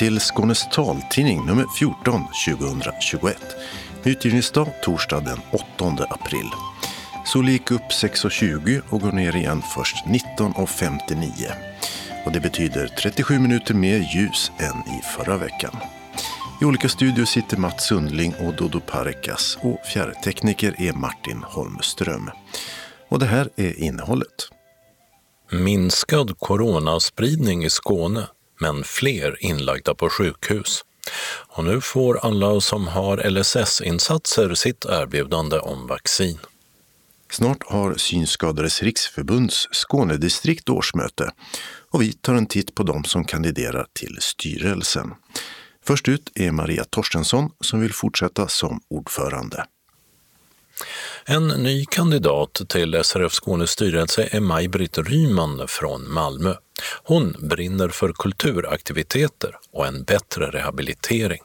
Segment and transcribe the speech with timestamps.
[0.00, 3.36] Till Skånes taltidning nummer 14 2021.
[4.04, 6.50] Utgivningsdag torsdag den 8 april.
[7.26, 11.52] Solen gick upp 6.20 och går ner igen först 19.59.
[12.26, 15.76] Och det betyder 37 minuter mer ljus än i förra veckan.
[16.62, 22.30] I olika studior sitter Mats Sundling och Dodo Parikas och fjärrtekniker är Martin Holmström.
[23.08, 24.48] Och det här är innehållet.
[25.50, 28.26] Minskad coronaspridning i Skåne,
[28.60, 30.84] men fler inlagda på sjukhus.
[31.48, 36.38] Och nu får alla som har LSS-insatser sitt erbjudande om vaccin.
[37.30, 41.30] Snart har Synskadades riksförbunds Skånedistrikt årsmöte
[41.90, 45.14] och vi tar en titt på dem som kandiderar till styrelsen.
[45.84, 49.64] Först ut är Maria Torstensson som vill fortsätta som ordförande.
[51.24, 56.54] En ny kandidat till SRF Skånes styrelse är Maj-Britt Ryman från Malmö.
[56.82, 61.40] Hon brinner för kulturaktiviteter och en bättre rehabilitering.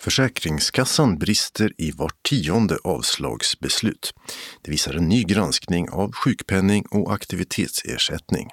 [0.00, 4.14] Försäkringskassan brister i vart tionde avslagsbeslut.
[4.62, 8.50] Det visar en ny granskning av sjukpenning och aktivitetsersättning.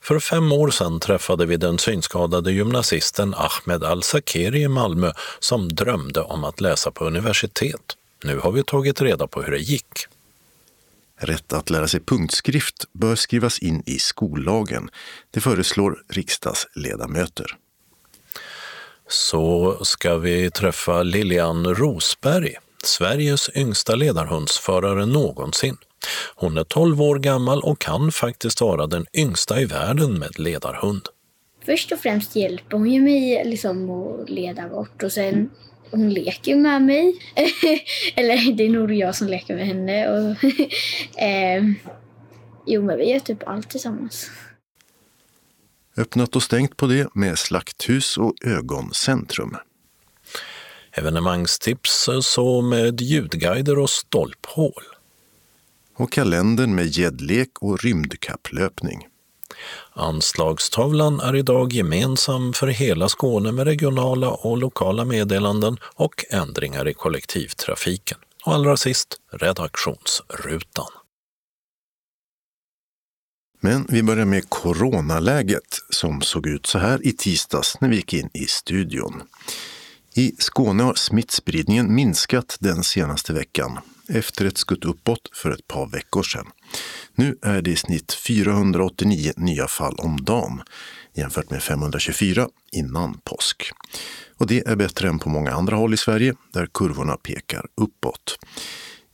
[0.00, 6.20] För fem år sedan träffade vi den synskadade gymnasisten Ahmed Al-Sakeri i Malmö som drömde
[6.20, 7.96] om att läsa på universitet.
[8.24, 10.06] Nu har vi tagit reda på hur det gick.
[11.20, 14.90] Rätt att lära sig punktskrift bör skrivas in i skollagen.
[15.30, 17.46] Det föreslår riksdagsledamöter.
[19.08, 25.76] Så ska vi träffa Lilian Rosberg, Sveriges yngsta ledarhundsförare någonsin.
[26.34, 31.02] Hon är 12 år gammal och kan faktiskt vara den yngsta i världen med ledarhund.
[31.66, 35.50] Först och främst hjälper hon ju mig liksom att leda bort och sen
[35.90, 37.14] hon leker med mig.
[38.14, 40.08] Eller det är nog jag som leker med henne.
[40.08, 40.44] Och
[41.22, 41.64] eh,
[42.66, 44.30] jo, men vi gör typ allt tillsammans.
[45.96, 49.56] Öppnat och stängt på det med slakthus och ögoncentrum.
[50.92, 54.82] Evenemangstips så med ljudguider och stolphål.
[55.94, 59.06] Och kalendern med gäddlek och rymdkapplöpning.
[59.92, 66.94] Anslagstavlan är idag gemensam för hela Skåne med regionala och lokala meddelanden och ändringar i
[66.94, 68.18] kollektivtrafiken.
[68.44, 70.86] Och allra sist redaktionsrutan.
[73.60, 78.14] Men vi börjar med coronaläget som såg ut så här i tisdags när vi gick
[78.14, 79.22] in i studion.
[80.14, 85.86] I Skåne har smittspridningen minskat den senaste veckan efter ett skutt uppåt för ett par
[85.86, 86.46] veckor sedan.
[87.14, 90.62] Nu är det i snitt 489 nya fall om dagen
[91.14, 93.70] jämfört med 524 innan påsk.
[94.36, 98.38] Och det är bättre än på många andra håll i Sverige där kurvorna pekar uppåt.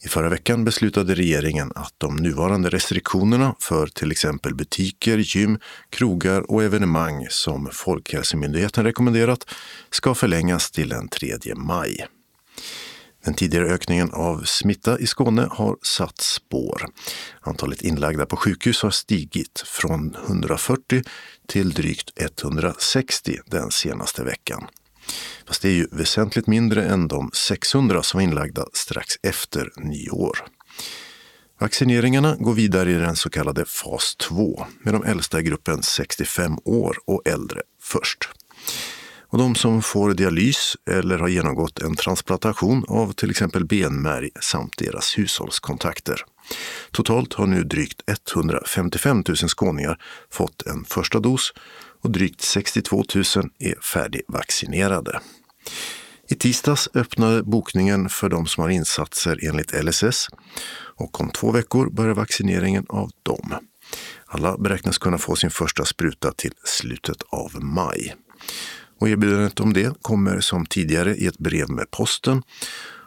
[0.04, 5.58] I förra veckan beslutade regeringen att de nuvarande restriktionerna för till exempel butiker, gym,
[5.90, 9.46] krogar och evenemang som Folkhälsomyndigheten rekommenderat
[9.90, 12.06] ska förlängas till den 3 maj.
[13.24, 16.86] Den tidigare ökningen av smitta i Skåne har satt spår.
[17.40, 21.02] Antalet inlagda på sjukhus har stigit från 140
[21.48, 24.66] till drygt 160 den senaste veckan.
[25.46, 30.38] Fast det är ju väsentligt mindre än de 600 som var inlagda strax efter nyår.
[31.60, 36.58] Vaccineringarna går vidare i den så kallade fas 2 med de äldsta i gruppen 65
[36.64, 38.28] år och äldre först.
[39.34, 44.78] Och de som får dialys eller har genomgått en transplantation av till exempel benmärg samt
[44.78, 46.24] deras hushållskontakter.
[46.90, 48.02] Totalt har nu drygt
[48.32, 49.98] 155 000 skåningar
[50.30, 51.52] fått en första dos
[52.02, 53.24] och drygt 62 000
[53.58, 55.20] är färdigvaccinerade.
[56.28, 60.28] I tisdags öppnade bokningen för de som har insatser enligt LSS
[60.96, 63.54] och om två veckor börjar vaccineringen av dem.
[64.26, 68.14] Alla beräknas kunna få sin första spruta till slutet av maj.
[68.98, 72.42] Och erbjudandet om det kommer som tidigare i ett brev med posten.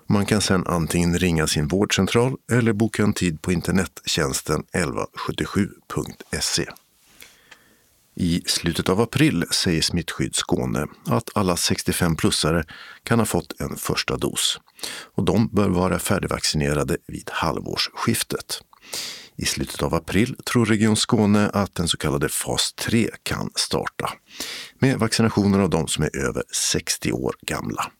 [0.09, 6.65] Man kan sedan antingen ringa sin vårdcentral eller boka en tid på internettjänsten 1177.se.
[8.19, 12.63] I slutet av april säger Smittskydd Skåne att alla 65-plussare
[13.03, 14.59] kan ha fått en första dos
[15.15, 18.61] och de bör vara färdigvaccinerade vid halvårsskiftet.
[19.35, 24.09] I slutet av april tror Region Skåne att den så kallade fas 3 kan starta
[24.79, 27.91] med vaccinationer av de som är över 60 år gamla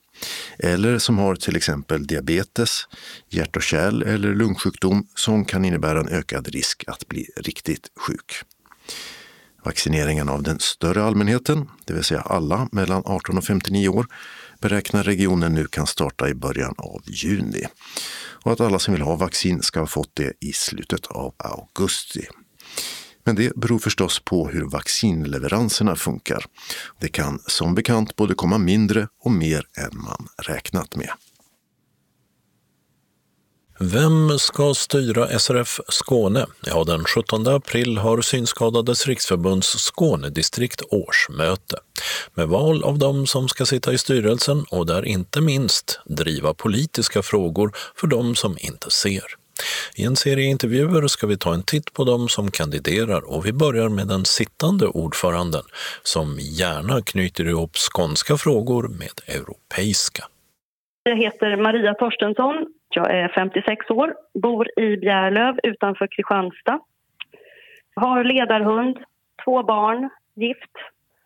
[0.60, 2.88] eller som har till exempel diabetes,
[3.30, 8.34] hjärt och kärl eller lungsjukdom som kan innebära en ökad risk att bli riktigt sjuk.
[9.64, 14.08] Vaccineringen av den större allmänheten, det vill säga alla mellan 18 och 59 år,
[14.62, 17.64] beräknar regionen nu kan starta i början av juni.
[18.44, 22.28] Och att alla som vill ha vaccin ska ha fått det i slutet av augusti.
[23.28, 26.46] Men det beror förstås på hur vaccinleveranserna funkar.
[27.00, 31.10] Det kan som bekant både komma mindre och mer än man räknat med.
[33.80, 36.46] Vem ska styra SRF Skåne?
[36.66, 41.78] Ja, den 17 april har Synskadades riksförbunds Skånedistrikt årsmöte
[42.34, 47.24] med val av dem som ska sitta i styrelsen och där inte minst driva politiska
[47.24, 49.47] frågor för dem som inte ser.
[49.96, 53.54] I en serie intervjuer ska vi ta en titt på dem som kandiderar och vi
[53.54, 55.66] börjar med den sittande ordföranden
[56.04, 60.24] som gärna knyter ihop skånska frågor med europeiska.
[61.04, 62.56] Jag heter Maria Torstensson.
[62.90, 66.80] Jag är 56 år, bor i Bjärlöv utanför Kristianstad.
[67.96, 68.98] Har ledarhund,
[69.46, 70.76] två barn, gift.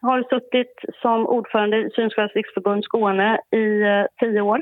[0.01, 4.61] Har suttit som ordförande i Synskadades riksförbund Skåne i eh, tio år.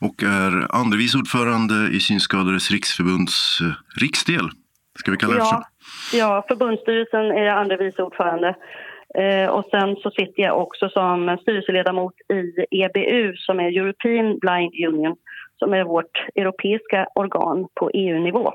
[0.00, 4.50] Och är andre vice ordförande i Synskadades riksförbunds eh, riksdel.
[4.98, 5.64] Ska vi kalla det ja,
[6.10, 6.16] så?
[6.16, 8.54] Ja, förbundsstyrelsen är jag andre vice ordförande.
[9.14, 14.72] Eh, och sen så sitter jag också som styrelseledamot i EBU som är European Blind
[14.88, 15.16] Union
[15.58, 18.52] som är vårt europeiska organ på EU-nivå.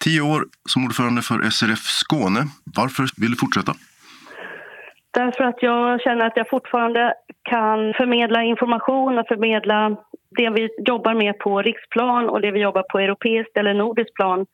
[0.00, 2.40] Tio år som ordförande för SRF Skåne.
[2.76, 3.72] Varför vill du fortsätta?
[5.10, 9.96] Därför att jag känner att jag fortfarande kan förmedla information och förmedla
[10.36, 14.46] det vi jobbar med på riksplan och det vi jobbar på europeiskt eller nordiskt plan.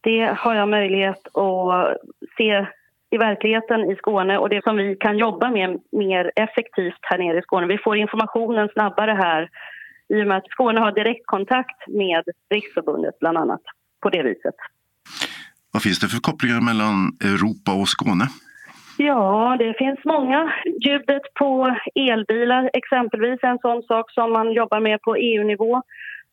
[0.00, 1.96] Det har jag möjlighet att
[2.36, 2.66] se
[3.10, 7.38] i verkligheten i Skåne och det som vi kan jobba med mer effektivt här nere
[7.38, 7.66] i Skåne.
[7.66, 9.48] Vi får informationen snabbare här
[10.08, 13.62] i och med att Skåne har direktkontakt med Riksförbundet bland annat
[14.02, 14.54] på det viset.
[15.72, 18.24] Vad finns det för kopplingar mellan Europa och Skåne?
[19.06, 20.52] Ja, det finns många.
[20.84, 25.82] Ljudet på elbilar exempelvis är en sån sak som man jobbar med på EU-nivå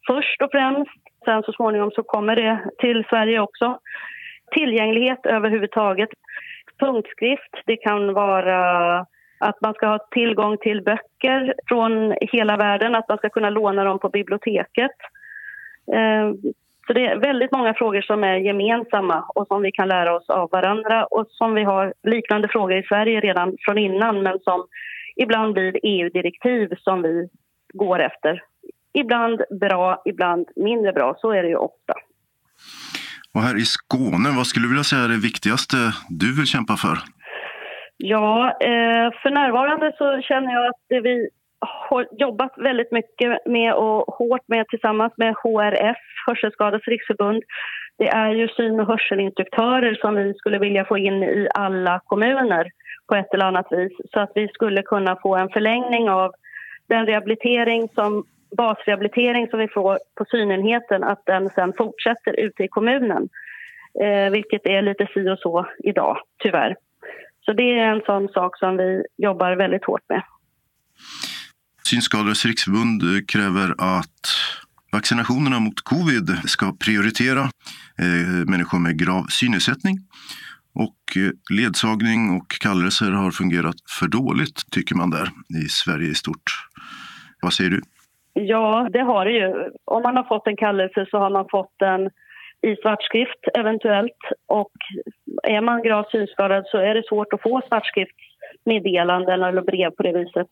[0.07, 0.92] först och främst.
[1.25, 3.80] Sen så småningom så kommer det till Sverige också.
[4.51, 6.10] Tillgänglighet överhuvudtaget.
[6.80, 9.00] Punktskrift, det kan vara
[9.39, 13.83] att man ska ha tillgång till böcker från hela världen, att man ska kunna låna
[13.83, 14.98] dem på biblioteket.
[15.94, 16.31] Eh,
[16.90, 20.30] så det är väldigt många frågor som är gemensamma och som vi kan lära oss
[20.30, 24.68] av varandra och som vi har liknande frågor i Sverige redan från innan men som
[25.16, 27.30] ibland blir EU-direktiv som vi
[27.74, 28.44] går efter.
[28.94, 31.16] Ibland bra, ibland mindre bra.
[31.18, 31.94] Så är det ju ofta.
[33.34, 35.78] Och här i Skåne, vad skulle du vilja säga är det viktigaste
[36.10, 36.98] du vill kämpa för?
[37.98, 41.30] Ja, eh, för närvarande så känner jag att det vi
[42.12, 45.98] jobbat väldigt mycket med och hårt med tillsammans med HRF,
[46.28, 47.44] Hörselskadades riksförbund,
[47.98, 52.72] det är ju syn och hörselinstruktörer som vi skulle vilja få in i alla kommuner
[53.08, 56.32] på ett eller annat vis så att vi skulle kunna få en förlängning av
[56.88, 58.24] den rehabilitering som
[58.58, 63.30] basrehabilitering som vi får på synenheten att den sen fortsätter ute i kommunen.
[64.02, 66.76] Eh, vilket är lite si och så idag, tyvärr.
[67.46, 70.22] Så det är en sån sak som vi jobbar väldigt hårt med.
[71.90, 74.22] Synskadades riksförbund eh, kräver att
[74.96, 77.44] vaccinationerna mot covid ska prioritera
[78.04, 79.96] eh, människor med grav synnedsättning.
[80.86, 85.28] Och eh, ledsagning och kallelser har fungerat för dåligt, tycker man där
[85.64, 86.48] i Sverige i stort.
[87.42, 87.81] Vad säger du?
[88.34, 89.50] Ja, det har det ju.
[89.86, 92.02] Om man har fått en kallelse så har man fått den
[92.69, 94.22] i svartskrift eventuellt.
[94.48, 94.76] Och
[95.44, 98.19] är man gravt synskadad så är det svårt att få svartskrift
[98.66, 100.48] meddelanden eller brev på det viset.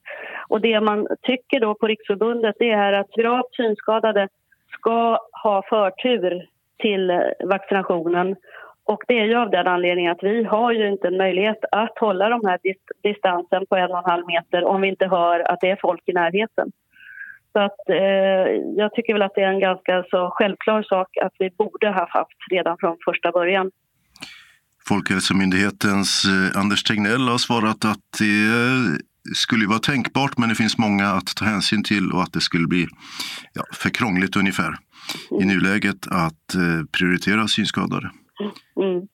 [0.47, 4.27] Och det man tycker då på Riksförbundet det är att gravt synskadade
[4.71, 6.47] ska ha förtur
[6.79, 8.35] till eh, vaccinationen.
[8.83, 11.97] Och det är ju av den anledningen att vi har ju inte en möjlighet att
[11.99, 12.59] hålla de här
[13.03, 16.01] distansen på en och en halv meter om vi inte hör att det är folk
[16.05, 16.71] i närheten.
[17.53, 21.33] Så att, eh, jag tycker väl att det är en ganska så självklar sak att
[21.39, 23.71] vi borde ha haft redan från första början.
[24.87, 31.05] Folkhälsomyndighetens eh, Anders Tegnell har svarat att det skulle vara tänkbart men det finns många
[31.05, 32.87] att ta hänsyn till och att det skulle bli
[33.53, 34.71] ja, för krångligt ungefär
[35.31, 35.47] i mm.
[35.47, 38.09] nuläget att eh, prioritera synskadade.
[38.81, 39.07] Mm.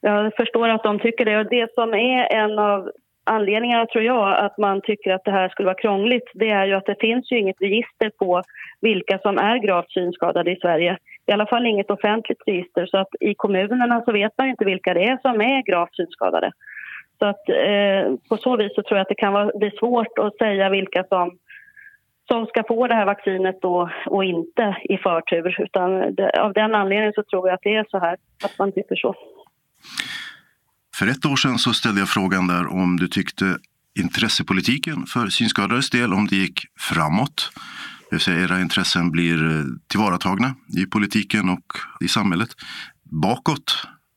[0.00, 2.90] Jag förstår att de tycker det och det som är en av
[3.24, 6.74] anledningarna tror jag att man tycker att det här skulle vara krångligt det är ju
[6.74, 8.42] att det finns ju inget register på
[8.80, 10.98] vilka som är gravt synskadade i Sverige.
[11.26, 14.94] I alla fall inget offentligt register så att i kommunerna så vet man inte vilka
[14.94, 16.52] det är som är gravt synskadade.
[17.18, 20.18] Så att eh, på så vis så tror jag att det kan vara, bli svårt
[20.18, 21.38] att säga vilka som,
[22.28, 25.56] som ska få det här vaccinet då och inte i förtur.
[25.60, 28.72] Utan det, av den anledningen så tror jag att det är så här, att man
[28.72, 29.14] tycker så.
[30.98, 33.44] För ett år sedan så ställde jag frågan där om du tyckte
[34.04, 37.52] intressepolitiken för synskadades del, om det gick framåt.
[38.10, 40.48] Det vill säga era intressen blir eh, tillvaratagna
[40.80, 41.68] i politiken och
[42.04, 42.48] i samhället.
[43.22, 43.68] Bakåt,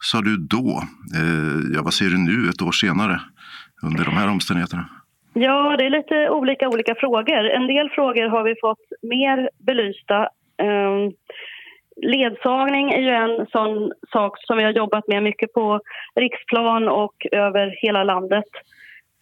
[0.04, 0.84] sa du då?
[1.20, 3.22] Eh, ja, vad säger du nu ett år senare
[3.84, 4.90] under de här omständigheterna?
[5.34, 7.46] Ja, det är lite olika olika frågor.
[7.58, 10.18] En del frågor har vi fått mer belysta.
[10.66, 11.00] Eh,
[12.02, 15.80] ledsagning är ju en sån sak som vi har jobbat med mycket på
[16.16, 18.46] riksplan och över hela landet.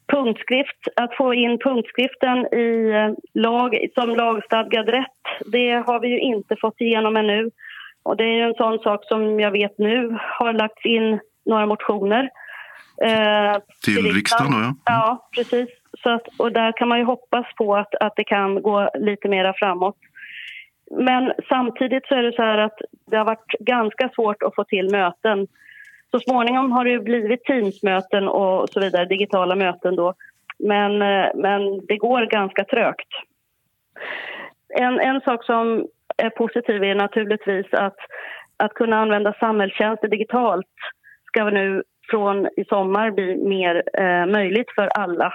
[0.08, 6.20] Punktskrift, att få in punktskriften i eh, lag, som lagstadgad rätt, det har vi ju
[6.20, 7.50] inte fått igenom ännu.
[8.04, 11.66] Och det är ju en sån sak som jag vet nu har lagts in några
[11.66, 12.30] motioner.
[13.02, 14.64] Eh, till, till riksdagen då, ja.
[14.64, 14.76] Mm.
[14.86, 15.70] Ja, precis.
[16.04, 19.30] Så att, och där kan man ju hoppas på att, att det kan gå lite
[19.30, 19.98] mera framåt.
[20.92, 24.64] Men samtidigt så är det så här att det har varit ganska svårt att få
[24.64, 25.48] till möten.
[26.12, 30.14] Så småningom har det blivit Teamsmöten och så vidare, digitala möten då.
[30.60, 33.10] Men, eh, men det går ganska trögt.
[34.70, 35.88] En, en sak som
[36.18, 37.98] är positiv är naturligtvis att,
[38.58, 40.66] att kunna använda samhällstjänster digitalt
[41.26, 45.34] ska nu från i sommar bli mer eh, möjligt för alla,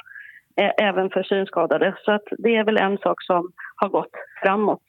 [0.60, 1.94] eh, även för synskadade.
[2.04, 4.82] Så att det är väl en sak som har gått framåt.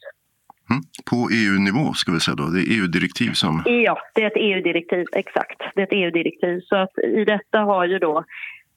[0.71, 0.83] Mm.
[1.09, 3.63] På EU-nivå ska vi säga då, det är EU-direktiv som...
[3.65, 5.61] Ja, det är ett EU-direktiv, exakt.
[5.75, 6.61] Det är ett EU-direktiv.
[6.69, 8.25] Så att i detta har ju då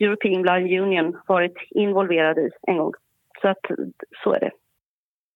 [0.01, 2.93] European Blind Union varit involverad i en gång.
[3.43, 3.65] Så att
[4.25, 4.51] så är det.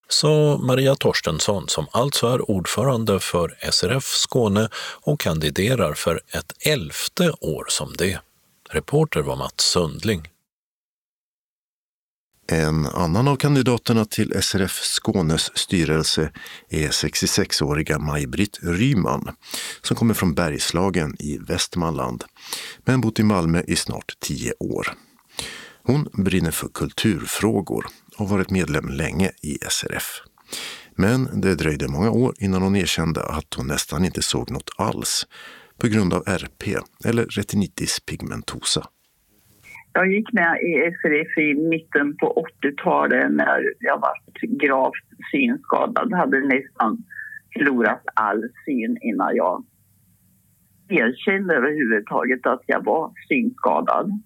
[0.08, 4.68] Sa Maria Torstensson som alltså är ordförande för SRF Skåne
[5.04, 8.18] och kandiderar för ett elfte år som det.
[8.70, 10.20] Reporter var Mats Sundling.
[12.52, 16.30] En annan av kandidaterna till SRF Skånes styrelse
[16.68, 19.30] är 66-åriga Maj-Britt Ryman
[19.82, 22.24] som kommer från Bergslagen i Västmanland
[22.84, 24.92] men bott i Malmö i snart tio år.
[25.82, 27.86] Hon brinner för kulturfrågor
[28.16, 30.20] och varit medlem länge i SRF.
[30.96, 35.26] Men det dröjde många år innan hon erkände att hon nästan inte såg något alls
[35.80, 38.86] på grund av RP eller retinitis pigmentosa.
[39.92, 44.12] Jag gick med i SRF i mitten på 80-talet när jag var
[44.66, 46.12] gravt synskadad.
[46.12, 47.04] hade nästan
[47.52, 49.64] förlorat all syn innan jag
[50.88, 54.22] erkände överhuvudtaget att jag var synskadad.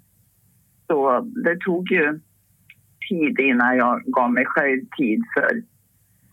[0.87, 2.21] Så det tog ju
[3.09, 5.63] tid innan jag gav mig själv tid för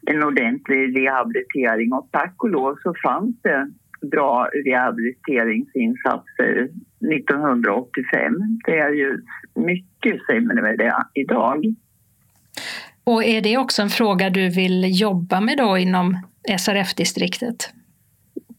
[0.05, 1.93] en ordentlig rehabilitering.
[1.93, 3.71] Och tack och lov så fanns det
[4.01, 6.69] bra rehabiliteringsinsatser
[7.15, 8.33] 1985.
[8.65, 9.21] Det är ju
[9.55, 11.75] mycket sämre med det idag.
[13.03, 16.17] Och är det också en fråga du vill jobba med då inom
[16.59, 17.73] SRF-distriktet?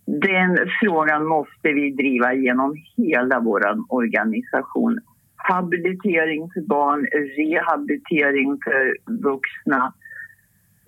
[0.07, 5.01] Den frågan måste vi driva genom hela vår organisation.
[5.37, 7.07] Habilitering för barn,
[7.37, 9.93] rehabilitering för vuxna,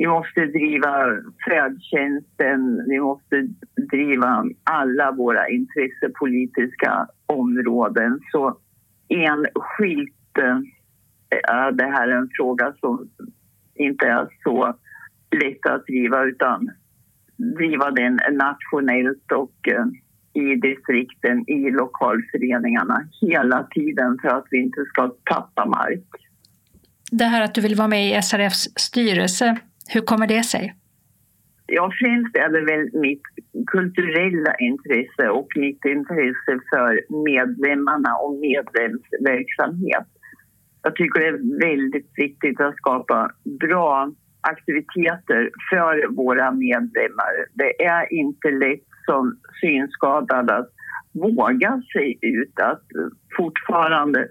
[0.03, 1.07] vi måste driva
[1.49, 3.49] färdtjänsten, vi måste
[3.91, 8.21] driva alla våra intressepolitiska områden.
[8.33, 8.59] Så
[9.09, 10.59] enskilt eh,
[11.55, 13.09] är det här en fråga som
[13.75, 14.75] inte är så
[15.43, 16.71] lätt att driva utan
[17.59, 19.87] driva den nationellt och eh,
[20.43, 26.09] i distrikten, i lokalföreningarna hela tiden för att vi inte ska tappa mark.
[27.11, 30.75] Det här att du vill vara med i SRFs styrelse, hur kommer det sig?
[31.67, 33.23] Ja, främst är det väl mitt
[33.67, 40.09] kulturella intresse och mitt intresse för medlemmarna och medlemsverksamhet.
[40.83, 47.33] Jag tycker det är väldigt viktigt att skapa bra aktiviteter för våra medlemmar.
[47.55, 50.71] Det är inte lätt som synskadad att
[51.13, 52.85] våga sig ut, att
[53.37, 54.29] fortfarande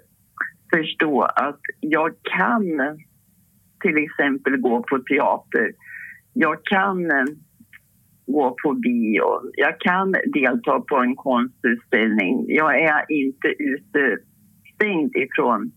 [0.74, 2.98] förstå att jag kan
[3.82, 5.72] till exempel gå på teater.
[6.34, 7.26] Jag kan eh,
[8.28, 9.52] gå på bio.
[9.54, 12.46] Jag kan delta på en konstutställning.
[12.48, 15.72] Jag är inte utestängd ifrån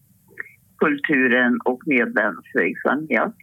[0.78, 3.34] kulturen och medlemsverksamhet.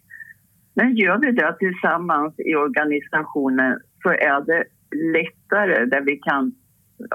[0.74, 4.64] Men gör vi det tillsammans i organisationen så är det
[4.96, 6.52] lättare där vi kan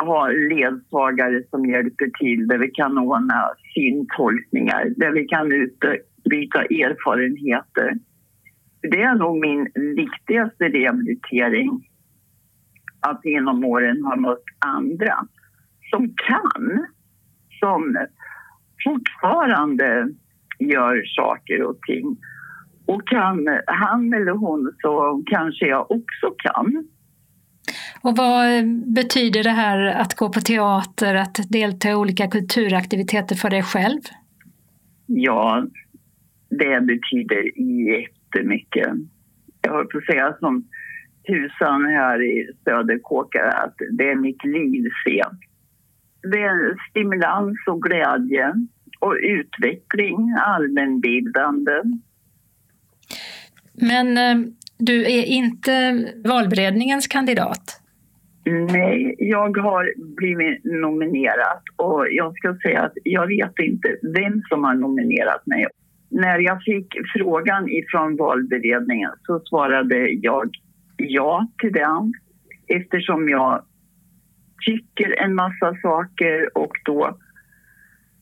[0.00, 5.48] ha ledsagare som hjälper till, där vi kan ordna syntolkningar, där vi kan
[6.26, 7.92] utbyta erfarenheter.
[8.82, 11.88] Det är nog min viktigaste rehabilitering,
[13.00, 15.26] att genom åren ha mött andra
[15.90, 16.86] som kan,
[17.60, 18.06] som
[18.84, 20.08] fortfarande
[20.58, 22.16] gör saker och ting.
[22.86, 26.88] Och kan han eller hon så kanske jag också kan.
[28.00, 28.46] Och vad
[28.94, 34.00] betyder det här att gå på teater, att delta i olika kulturaktiviteter för dig själv?
[35.06, 35.66] Ja,
[36.58, 37.42] det betyder
[37.88, 38.88] jättemycket.
[39.62, 40.68] Jag höll på att säga som
[41.26, 45.22] tusan här i Söderkåkar att det är mitt liv se.
[46.90, 48.52] stimulans och glädje
[49.00, 51.72] och utveckling, allmänbildande.
[53.72, 54.48] Men eh,
[54.78, 57.80] du är inte valberedningens kandidat?
[58.44, 64.64] Nej, jag har blivit nominerad och jag ska säga att jag vet inte vem som
[64.64, 65.66] har nominerat mig.
[66.08, 70.50] När jag fick frågan ifrån valberedningen så svarade jag
[70.96, 72.12] ja till den
[72.66, 73.62] eftersom jag
[74.66, 77.18] tycker en massa saker och då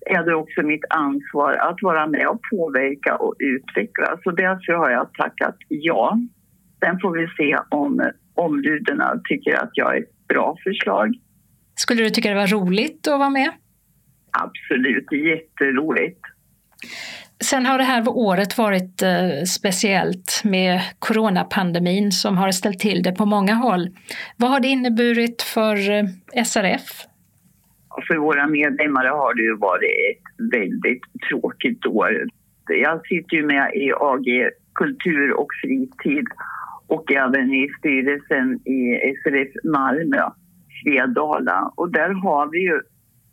[0.07, 4.19] är det också mitt ansvar att vara med och påverka och utveckla.
[4.23, 6.19] Så därför har jag tackat ja.
[6.85, 11.15] Sen får vi se om ombuden tycker att jag är ett bra förslag.
[11.75, 13.51] Skulle du tycka det var roligt att vara med?
[14.31, 16.21] Absolut, jätteroligt.
[17.51, 23.13] Sen har det här året varit eh, speciellt med coronapandemin som har ställt till det
[23.13, 23.89] på många håll.
[24.37, 26.87] Vad har det inneburit för eh, SRF?
[28.07, 32.27] För våra medlemmar har det ju varit ett väldigt tråkigt år.
[32.69, 36.27] Jag sitter ju med i AG Kultur och fritid
[36.87, 38.79] och även i styrelsen i
[39.23, 40.23] SRF Malmö,
[40.83, 41.73] Svedala.
[41.77, 42.81] Och där har vi ju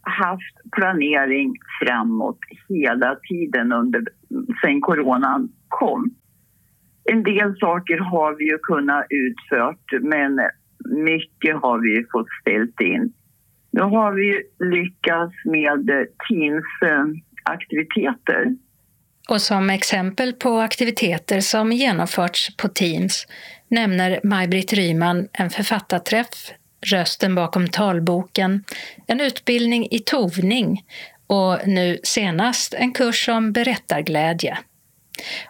[0.01, 2.39] haft planering framåt
[2.70, 4.03] hela tiden under,
[4.62, 6.15] sen coronan kom.
[7.12, 10.39] En del saker har vi ju kunnat utfört men
[11.05, 13.13] mycket har vi fått ställt in.
[13.72, 16.65] Nu har vi lyckats med Teams
[17.43, 18.55] aktiviteter.
[19.29, 23.27] Och som exempel på aktiviteter som genomförts på Teams
[23.67, 26.51] nämner Maj-Britt Ryman en författarträff
[26.86, 28.64] Rösten bakom talboken,
[29.08, 30.82] en utbildning i tovning
[31.28, 34.58] och nu senast en kurs om berättarglädje.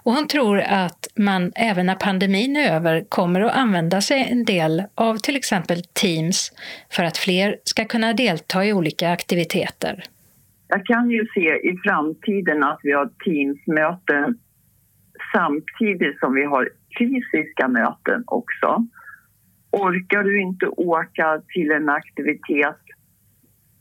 [0.03, 4.45] Och hon tror att man även när pandemin är över kommer att använda sig en
[4.45, 6.51] del av till exempel Teams
[6.91, 10.03] för att fler ska kunna delta i olika aktiviteter.
[10.67, 14.37] Jag kan ju se i framtiden att vi har Teams-möten
[15.35, 18.87] samtidigt som vi har fysiska möten också.
[19.71, 22.81] Orkar du inte åka till en aktivitet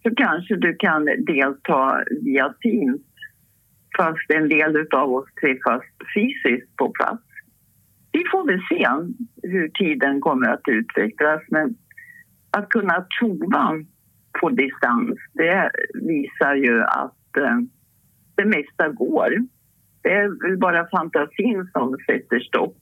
[0.02, 3.00] så kanske du kan delta via Teams
[3.96, 5.82] fast en del av oss träffas
[6.14, 7.22] fysiskt på plats.
[8.12, 8.88] Vi får väl se
[9.42, 11.74] hur tiden kommer att utvecklas men
[12.50, 13.84] att kunna tova
[14.40, 17.58] på distans det visar ju att eh,
[18.34, 19.30] det mesta går.
[20.02, 22.78] Det är väl bara fantasin som sätter stopp.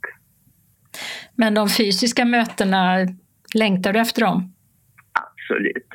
[1.41, 3.07] Men de fysiska mötena,
[3.55, 4.53] längtar du efter dem?
[5.13, 5.89] Absolut.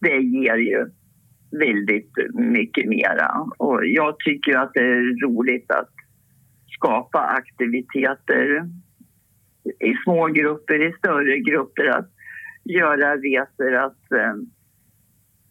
[0.00, 0.86] Det ger ju
[1.58, 3.46] väldigt mycket mera.
[3.58, 5.90] Och jag tycker att det är roligt att
[6.76, 8.68] skapa aktiviteter
[9.80, 12.10] i små grupper, i större grupper, att
[12.64, 14.34] göra resor, att eh,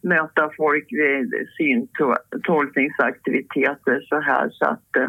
[0.03, 4.49] möta folk vid syntolkningsaktiviteter så här.
[4.49, 5.07] Så att eh,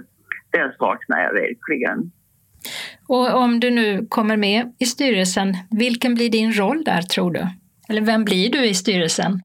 [0.50, 2.10] det saknar jag verkligen.
[3.08, 7.46] Och om du nu kommer med i styrelsen, vilken blir din roll där tror du?
[7.88, 9.40] Eller vem blir du i styrelsen?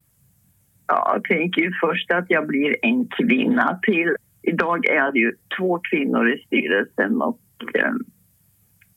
[0.86, 4.14] Ja, jag tänker ju först att jag blir en kvinna till.
[4.42, 7.40] Idag är det ju två kvinnor i styrelsen och
[7.74, 7.92] eh,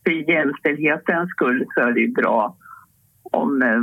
[0.04, 2.58] för jämställdhetens skull så är det ju bra
[3.24, 3.82] om eh,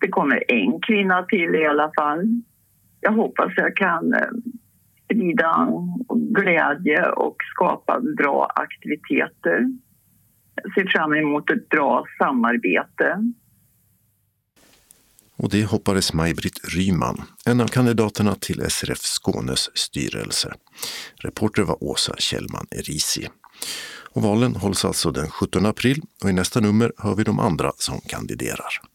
[0.00, 2.42] det kommer en kvinna till i alla fall.
[3.00, 4.20] Jag hoppas jag kan eh,
[5.04, 5.68] sprida
[6.08, 9.66] glädje och skapa bra aktiviteter
[10.74, 13.32] ser fram emot ett bra samarbete.
[15.36, 20.54] Och det hoppades Maj-Britt Ryman, en av kandidaterna till SRF Skånes styrelse.
[21.16, 23.28] Reporter var Åsa Kjellman Erisi.
[24.14, 27.72] Och valen hålls alltså den 17 april och i nästa nummer hör vi de andra
[27.76, 28.91] som kandiderar.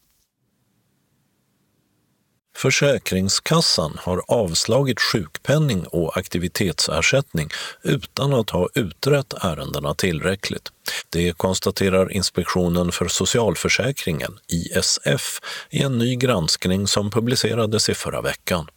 [2.58, 7.50] Försäkringskassan har avslagit sjukpenning och aktivitetsersättning
[7.84, 10.72] utan att ha utrett ärendena tillräckligt.
[11.10, 15.40] Det konstaterar Inspektionen för socialförsäkringen, ISF,
[15.70, 18.68] i en ny granskning som publicerades i förra veckan.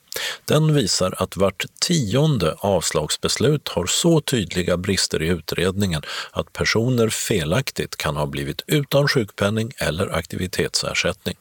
[0.44, 7.96] Den visar att vart tionde avslagsbeslut har så tydliga brister i utredningen att personer felaktigt
[7.96, 11.36] kan ha blivit utan sjukpenning eller aktivitetsersättning.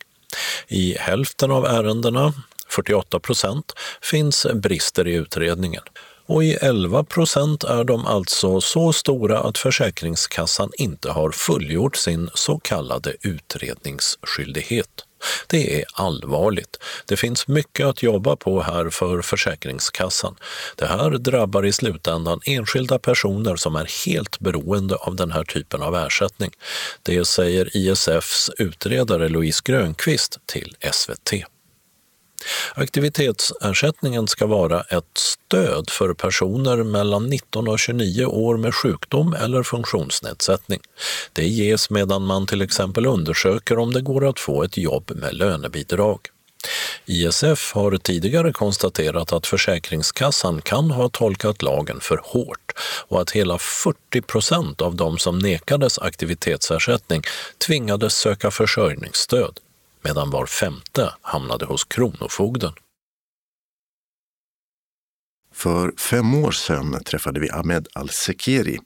[0.68, 2.34] I hälften av ärendena,
[2.68, 5.84] 48 procent, finns brister i utredningen
[6.30, 12.30] och i 11 procent är de alltså så stora att Försäkringskassan inte har fullgjort sin
[12.34, 15.06] så kallade utredningsskyldighet.
[15.48, 16.78] Det är allvarligt.
[17.06, 20.36] Det finns mycket att jobba på här för Försäkringskassan.
[20.76, 25.82] Det här drabbar i slutändan enskilda personer som är helt beroende av den här typen
[25.82, 26.52] av ersättning.
[27.04, 31.34] Det säger ISFs utredare Louise Grönqvist till SVT.
[32.76, 39.64] Aktivitetsersättningen ska vara ett stöd för personer mellan 19 och 29 år med sjukdom eller
[39.64, 40.80] funktionsnedsättning.
[41.34, 45.34] Det ges medan man till exempel undersöker om det går att få ett jobb med
[45.34, 46.20] lönebidrag.
[47.06, 52.72] ISF har tidigare konstaterat att Försäkringskassan kan ha tolkat lagen för hårt
[53.08, 57.22] och att hela 40 procent av de som nekades aktivitetsersättning
[57.68, 59.60] tvingades söka försörjningsstöd
[60.02, 62.74] medan var femte hamnade hos Kronofogden.
[65.54, 68.80] För fem år sedan träffade vi Ahmed Al-Sekeri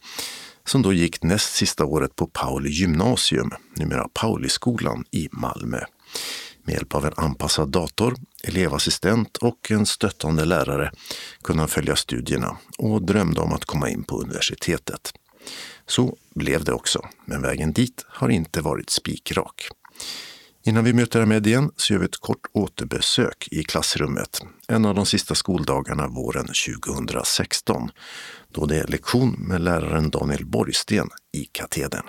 [0.65, 5.80] som då gick näst sista året på Pauli gymnasium, numera Pauliskolan i Malmö.
[6.63, 10.91] Med hjälp av en anpassad dator, elevassistent och en stöttande lärare
[11.41, 15.13] kunde han följa studierna och drömde om att komma in på universitetet.
[15.88, 19.67] Så blev det också, men vägen dit har inte varit spikrak.
[20.65, 24.95] Innan vi möter Ahmed igen så gör vi ett kort återbesök i klassrummet en av
[24.95, 26.47] de sista skoldagarna våren
[26.88, 27.89] 2016
[28.52, 32.06] då det är lektion med läraren Daniel Borgsten i katedern.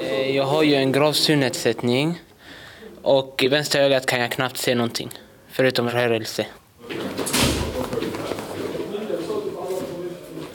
[0.00, 2.22] Eh, jag har ju en grav synnedsättning
[3.02, 5.10] och i vänstra ögat kan jag knappt se någonting
[5.48, 6.46] förutom rörelse.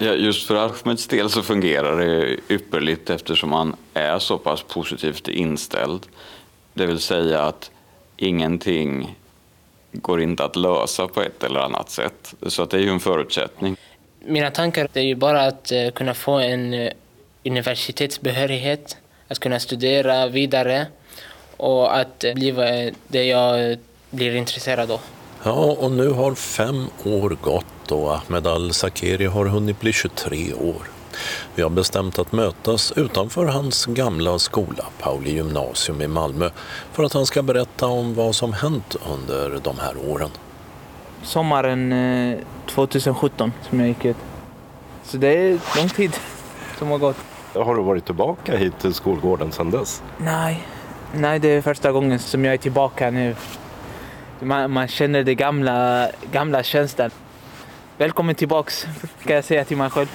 [0.03, 5.27] Ja, just för Ahmeds del så fungerar det ypperligt eftersom han är så pass positivt
[5.27, 6.07] inställd.
[6.73, 7.71] Det vill säga att
[8.17, 9.15] ingenting
[9.91, 12.33] går inte att lösa på ett eller annat sätt.
[12.47, 13.77] Så att det är ju en förutsättning.
[14.19, 16.91] Mina tankar är ju bara att eh, kunna få en eh,
[17.45, 20.87] universitetsbehörighet, att kunna studera vidare
[21.57, 23.77] och att eh, bli det jag
[24.09, 25.01] blir intresserad av.
[25.43, 30.81] Ja, och nu har fem år gått och Ahmed Al-Sakeri har hunnit bli 23 år.
[31.55, 36.49] Vi har bestämt att mötas utanför hans gamla skola, Pauli gymnasium i Malmö,
[36.91, 40.29] för att han ska berätta om vad som hänt under de här åren.
[41.23, 41.93] Sommaren
[42.67, 44.17] 2017 som jag gick ut.
[45.03, 46.11] Så det är lång tid
[46.79, 47.17] som har gått.
[47.53, 50.03] Har du varit tillbaka hit till skolgården sedan dess?
[50.17, 50.67] Nej,
[51.15, 53.35] Nej det är första gången som jag är tillbaka nu.
[54.39, 57.11] Man, man känner det gamla, gamla känslan.
[57.97, 58.87] Välkommen tillbaks,
[59.23, 60.07] kan jag säga till mig själv.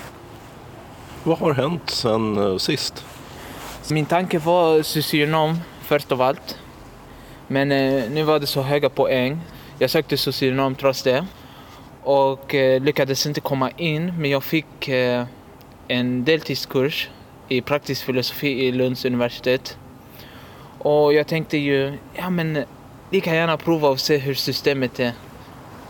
[1.25, 3.05] Vad har hänt sen uh, sist?
[3.91, 6.59] Min tanke var socionom först av allt.
[7.47, 9.41] Men uh, nu var det så höga poäng.
[9.79, 11.27] Jag sökte socionom trots det.
[12.03, 14.89] Och uh, lyckades inte komma in, men jag fick
[15.89, 17.11] en deltidskurs
[17.49, 19.79] i praktisk filosofi i Lunds universitet.
[20.79, 22.65] Och jag tänkte ju, ja men
[23.11, 25.13] lika gärna prova och se hur systemet är.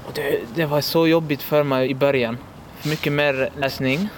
[0.06, 2.38] Och det, det var så jobbigt för mig i början.
[2.84, 4.08] Mycket mer läsning,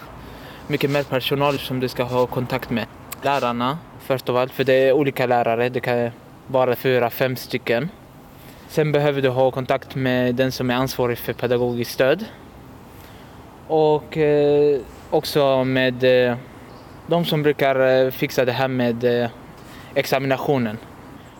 [0.66, 2.87] mycket mer personal som du ska ha kontakt med.
[3.22, 6.11] Lärarna först av allt, för det är olika lärare, det kan
[6.46, 7.88] vara fyra, fem stycken.
[8.68, 12.24] Sen behöver du ha kontakt med den som är ansvarig för pedagogiskt stöd.
[13.66, 16.37] Och eh, också med eh,
[17.07, 19.31] de som brukar eh, fixa det här med eh,
[19.94, 20.79] examinationen.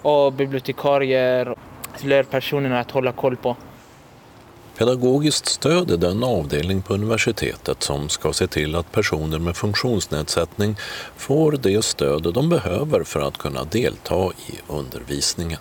[0.03, 1.55] Och bibliotekarier,
[2.03, 3.57] lärpersonerna att hålla koll på.
[4.79, 10.77] Pedagogiskt stöd är den avdelning på universitetet som ska se till att personer med funktionsnedsättning
[11.17, 15.59] får det stöd de behöver för att kunna delta i undervisningen.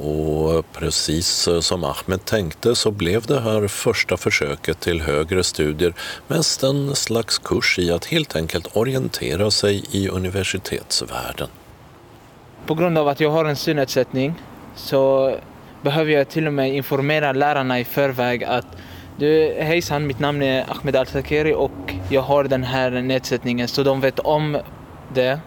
[0.00, 5.94] Och precis som Ahmed tänkte så blev det här första försöket till högre studier
[6.26, 11.48] mest en slags kurs i att helt enkelt orientera sig i universitetsvärlden.
[12.66, 14.34] På grund av att jag har en synnedsättning
[14.76, 15.34] så
[15.84, 18.66] behöver jag till och med informera lärarna i förväg att
[19.16, 24.00] du, hejsan, mitt namn är Ahmed Al-Sakeri och jag har den här nedsättningen så de
[24.00, 24.58] vet om
[25.14, 25.40] det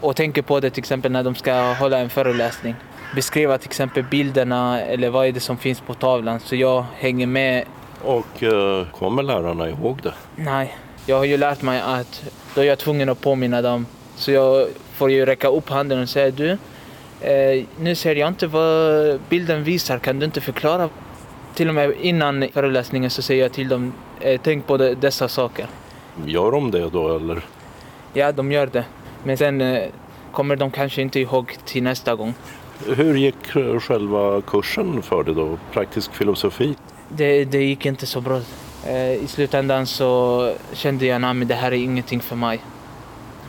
[0.00, 2.74] och tänker på det till exempel när de ska hålla en föreläsning.
[3.14, 7.26] Beskriva till exempel bilderna eller vad är det som finns på tavlan så jag hänger
[7.26, 7.64] med.
[8.04, 10.14] Och uh, kommer lärarna ihåg det?
[10.36, 13.86] Nej, jag har ju lärt mig att då är jag tvungen att påminna dem.
[14.16, 16.58] Så jag får ju räcka upp handen och säga du,
[17.22, 20.88] eh, nu ser jag inte vad bilden visar, kan du inte förklara?
[21.54, 25.28] Till och med innan föreläsningen så säger jag till dem, eh, tänk på det, dessa
[25.28, 25.66] saker.
[26.26, 27.44] Gör de det då eller?
[28.12, 28.84] Ja, de gör det.
[29.24, 29.88] Men sen eh,
[30.32, 32.34] kommer de kanske inte ihåg till nästa gång.
[32.86, 36.74] Hur gick själva kursen för dig då, praktisk filosofi?
[37.08, 38.40] Det, det gick inte så bra.
[38.86, 42.60] Eh, I slutändan så kände jag att det här är ingenting för mig.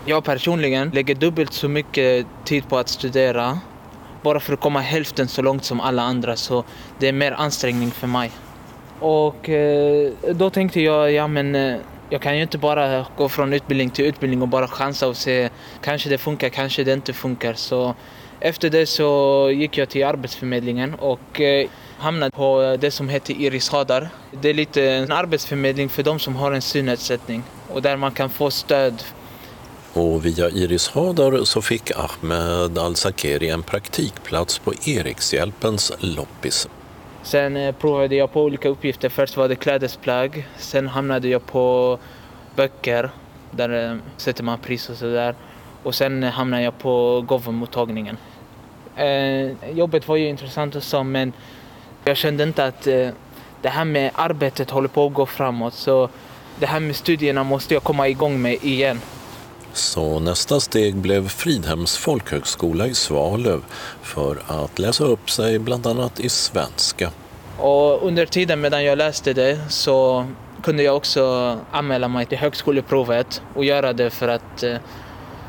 [0.05, 3.59] Jag personligen lägger dubbelt så mycket tid på att studera
[4.21, 6.63] bara för att komma hälften så långt som alla andra så
[6.99, 8.31] det är mer ansträngning för mig.
[8.99, 11.77] Och eh, då tänkte jag, ja men eh,
[12.09, 15.49] jag kan ju inte bara gå från utbildning till utbildning och bara chansa och se
[15.81, 17.53] kanske det funkar, kanske det inte funkar.
[17.53, 17.95] Så
[18.39, 23.69] Efter det så gick jag till Arbetsförmedlingen och eh, hamnade på det som heter Iris
[23.69, 24.09] Hadar.
[24.41, 28.29] Det är lite en arbetsförmedling för de som har en synnedsättning och där man kan
[28.29, 29.03] få stöd.
[29.93, 36.67] Och via Iris Hadar så fick Ahmed Al-Zakeri en praktikplats på Erikshjälpens loppis.
[37.23, 39.09] Sen eh, provade jag på olika uppgifter.
[39.09, 41.97] Först var det klädesplagg, sen hamnade jag på
[42.55, 43.09] böcker,
[43.51, 45.35] där eh, sätter man pris och sådär.
[45.83, 48.17] Och sen eh, hamnade jag på gåvomottagningen.
[49.73, 51.33] Jobbet var ju intressant och så, men
[52.03, 52.83] jag kände inte att
[53.61, 55.73] det här med arbetet håller på att gå framåt.
[55.73, 56.09] Så
[56.59, 58.99] det här med studierna måste jag komma igång med igen.
[59.73, 63.61] Så nästa steg blev Fridhems folkhögskola i Svalöv
[64.01, 67.11] för att läsa upp sig bland annat i svenska.
[67.59, 70.25] Och under tiden medan jag läste det så
[70.63, 74.77] kunde jag också anmäla mig till högskoleprovet och göra det för att eh,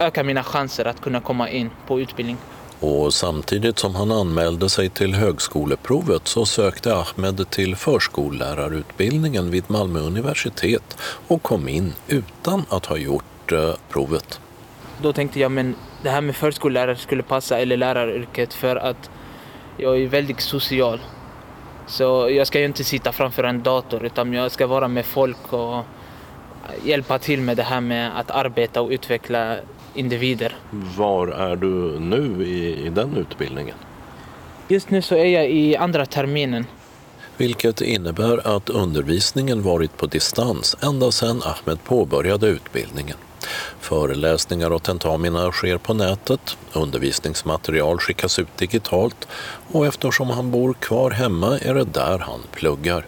[0.00, 2.36] öka mina chanser att kunna komma in på utbildning.
[2.80, 10.00] Och samtidigt som han anmälde sig till högskoleprovet så sökte Ahmed till förskollärarutbildningen vid Malmö
[10.00, 10.96] universitet
[11.28, 14.40] och kom in utan att ha gjort eh, provet.
[15.02, 19.10] Då tänkte jag men det här med förskollärare skulle passa eller läraryrket för att
[19.76, 21.00] jag är väldigt social.
[21.86, 25.52] Så jag ska ju inte sitta framför en dator utan jag ska vara med folk
[25.52, 25.84] och
[26.84, 29.56] hjälpa till med det här med att arbeta och utveckla
[29.94, 30.56] individer.
[30.96, 33.76] Var är du nu i, i den utbildningen?
[34.68, 36.66] Just nu så är jag i andra terminen.
[37.36, 43.16] Vilket innebär att undervisningen varit på distans ända sedan Ahmed påbörjade utbildningen.
[43.80, 49.28] Föreläsningar och tentamina sker på nätet, undervisningsmaterial skickas ut digitalt
[49.72, 53.06] och eftersom han bor kvar hemma är det där han pluggar.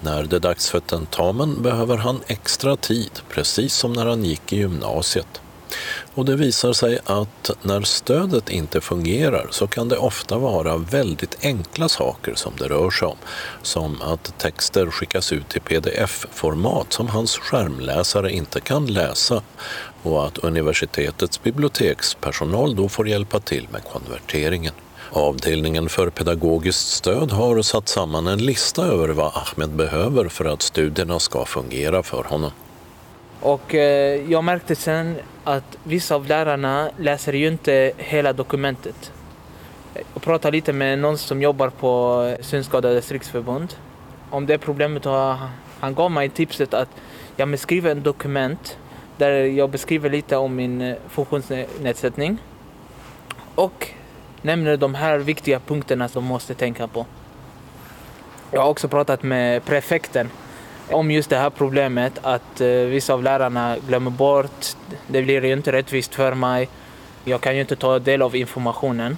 [0.00, 4.52] När det är dags för tentamen behöver han extra tid, precis som när han gick
[4.52, 5.40] i gymnasiet.
[6.14, 11.44] Och det visar sig att när stödet inte fungerar så kan det ofta vara väldigt
[11.44, 13.16] enkla saker som det rör sig om.
[13.62, 19.42] Som att texter skickas ut i pdf-format som hans skärmläsare inte kan läsa
[20.02, 24.72] och att universitetets bibliotekspersonal då får hjälpa till med konverteringen.
[25.12, 30.62] Avdelningen för pedagogiskt stöd har satt samman en lista över vad Ahmed behöver för att
[30.62, 32.50] studierna ska fungera för honom.
[33.40, 39.12] Och eh, jag märkte sen att vissa av lärarna läser ju inte hela dokumentet.
[39.94, 43.74] Jag pratade lite med någon som jobbar på eh, Synskadades riksförbund
[44.30, 45.36] om det problemet och
[45.80, 46.88] han gav mig tipset att
[47.36, 48.78] jag skriver en dokument
[49.16, 52.38] där jag beskriver lite om min eh, funktionsnedsättning
[53.54, 53.88] och
[54.42, 57.06] nämner de här viktiga punkterna som måste tänka på.
[58.50, 60.30] Jag har också pratat med prefekten
[60.92, 64.66] om just det här problemet att eh, vissa av lärarna glömmer bort.
[65.06, 66.68] Det blir ju inte rättvist för mig.
[67.24, 69.16] Jag kan ju inte ta del av informationen.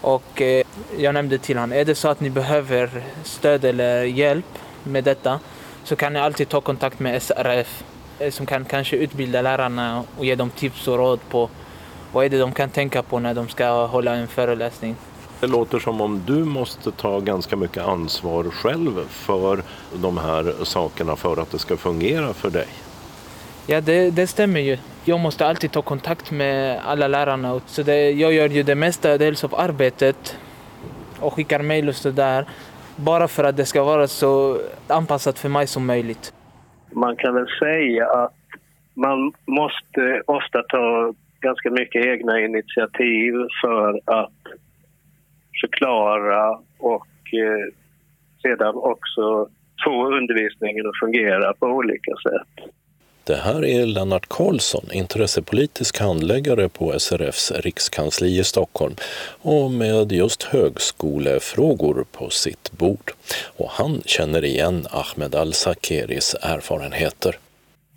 [0.00, 0.64] Och eh,
[0.98, 2.90] jag nämnde till honom, är det så att ni behöver
[3.24, 5.40] stöd eller hjälp med detta
[5.84, 7.84] så kan ni alltid ta kontakt med SRF
[8.18, 11.50] eh, som kan kanske utbilda lärarna och ge dem tips och råd på
[12.12, 14.96] vad är det de kan tänka på när de ska hålla en föreläsning.
[15.40, 19.62] Det låter som om du måste ta ganska mycket ansvar själv för
[20.02, 22.66] de här sakerna för att det ska fungera för dig.
[23.66, 24.76] Ja, det, det stämmer ju.
[25.04, 27.60] Jag måste alltid ta kontakt med alla lärarna.
[27.66, 30.38] Så det, jag gör ju det mesta dels av arbetet
[31.20, 32.44] och skickar mejl och sådär.
[32.96, 36.32] Bara för att det ska vara så anpassat för mig som möjligt.
[36.92, 38.34] Man kan väl säga att
[38.94, 44.37] man måste ofta ta ganska mycket egna initiativ för att
[45.60, 47.74] förklara och eh,
[48.42, 49.48] sedan också
[49.84, 52.70] få undervisningen att fungera på olika sätt.
[53.28, 58.94] Det här är Lennart Karlsson, intressepolitisk handläggare på SRFs rikskansli i Stockholm
[59.42, 63.10] och med just högskolefrågor på sitt bord.
[63.56, 67.36] Och han känner igen Ahmed Al-Sakeris erfarenheter.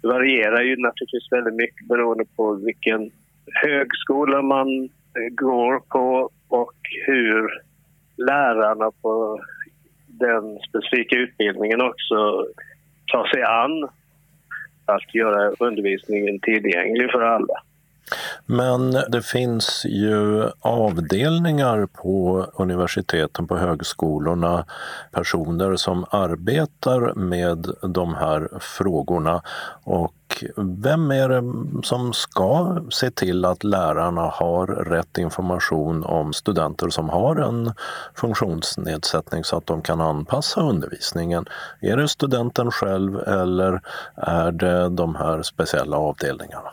[0.02, 3.12] Det varierar ju naturligtvis väldigt mycket beroende på vilken
[3.64, 6.74] högskola man Eh, går på och
[7.08, 7.50] hur
[8.18, 9.40] lärarna på
[10.08, 12.46] den specifika utbildningen också
[13.12, 13.90] tar sig an
[14.86, 17.64] att göra undervisningen tillgänglig för alla.
[18.46, 24.66] Men det finns ju avdelningar på universiteten, på högskolorna,
[25.12, 29.42] personer som arbetar med de här frågorna.
[29.84, 30.14] Och
[30.56, 31.44] vem är det
[31.84, 37.74] som ska se till att lärarna har rätt information om studenter som har en
[38.16, 41.46] funktionsnedsättning så att de kan anpassa undervisningen?
[41.80, 43.82] Är det studenten själv eller
[44.16, 46.72] är det de här speciella avdelningarna?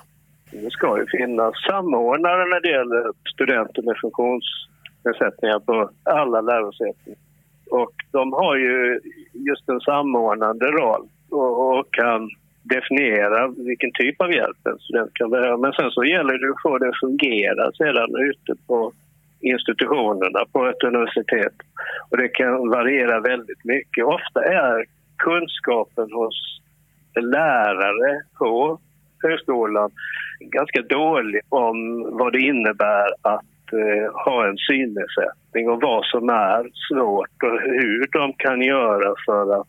[0.51, 7.15] Det ska ju finnas samordnare när det gäller studenter med funktionsnedsättningar på alla lärosäten.
[7.71, 9.01] Och de har ju
[9.33, 12.31] just en samordnande roll och, och kan
[12.63, 15.57] definiera vilken typ av hjälp en student kan behöva.
[15.57, 18.93] Men sen så gäller det att få det att fungera sedan ute på
[19.41, 21.55] institutionerna på ett universitet.
[22.11, 24.05] Och det kan variera väldigt mycket.
[24.05, 24.85] Ofta är
[25.17, 26.61] kunskapen hos
[27.21, 28.79] lärare på
[29.23, 29.91] högskolan
[30.41, 36.71] ganska dålig om vad det innebär att eh, ha en synnedsättning och vad som är
[36.89, 39.69] svårt och hur de kan göra för att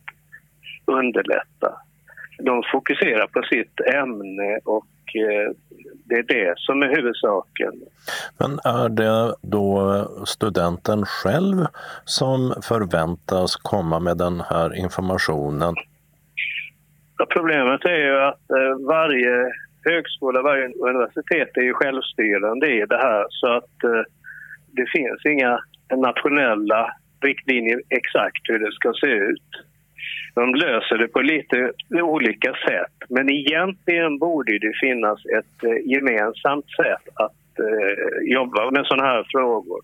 [0.85, 1.73] underlätta.
[2.39, 4.85] De fokuserar på sitt ämne och
[5.15, 5.51] eh,
[6.05, 7.73] det är det som är huvudsaken.
[8.38, 11.65] Men är det då studenten själv
[12.05, 15.75] som förväntas komma med den här informationen?
[17.19, 19.51] Alltså, problemet är ju att eh, varje
[19.86, 24.03] högskola, varje universitet är ju självstyrande i det här så att eh,
[24.71, 25.60] det finns inga
[25.95, 29.49] nationella riktlinjer exakt hur det ska se ut.
[30.36, 36.65] De löser det på lite olika sätt men egentligen borde det finnas ett eh, gemensamt
[36.65, 37.36] sätt att
[38.21, 39.79] jobba med sådana här frågor.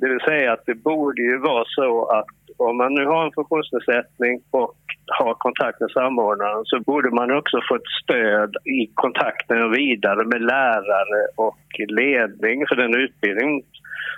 [0.00, 3.32] Det vill säga att det borde ju vara så att om man nu har en
[3.32, 4.74] funktionsnedsättning och
[5.06, 10.42] har kontakt med samordnaren så borde man också få ett stöd i kontakten vidare med
[10.42, 11.58] lärare och
[11.88, 13.62] ledning för den utbildning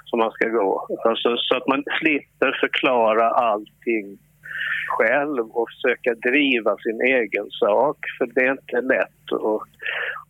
[0.05, 0.87] som man ska gå.
[1.05, 4.19] Alltså, så att man slipper förklara allting
[4.89, 9.33] själv och försöka driva sin egen sak, för det är inte lätt.
[9.33, 9.63] Och,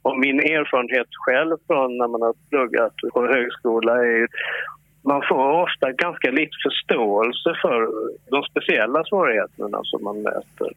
[0.02, 4.28] och min erfarenhet själv från när man har pluggat på högskola är
[5.12, 7.78] man får ofta ganska lite förståelse för
[8.30, 10.70] de speciella svårigheterna som man möter.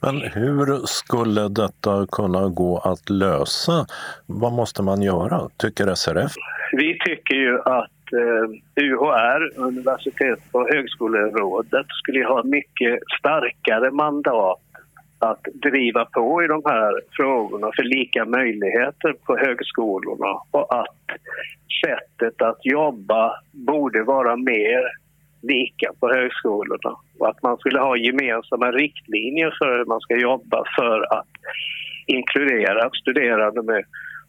[0.00, 3.86] Men hur skulle detta kunna gå att lösa?
[4.26, 6.32] Vad måste man göra, tycker SRF?
[6.72, 14.60] Vi tycker ju att eh, UHR, Universitets och högskolerådet, skulle ha mycket starkare mandat
[15.22, 20.96] att driva på i de här frågorna för lika möjligheter på högskolorna och att
[21.84, 24.82] sättet att jobba borde vara mer
[25.42, 30.64] lika på högskolorna och att man skulle ha gemensamma riktlinjer för hur man ska jobba
[30.78, 31.28] för att
[32.06, 33.84] inkludera studerande med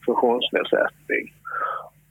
[0.05, 1.33] funktionsnedsättning.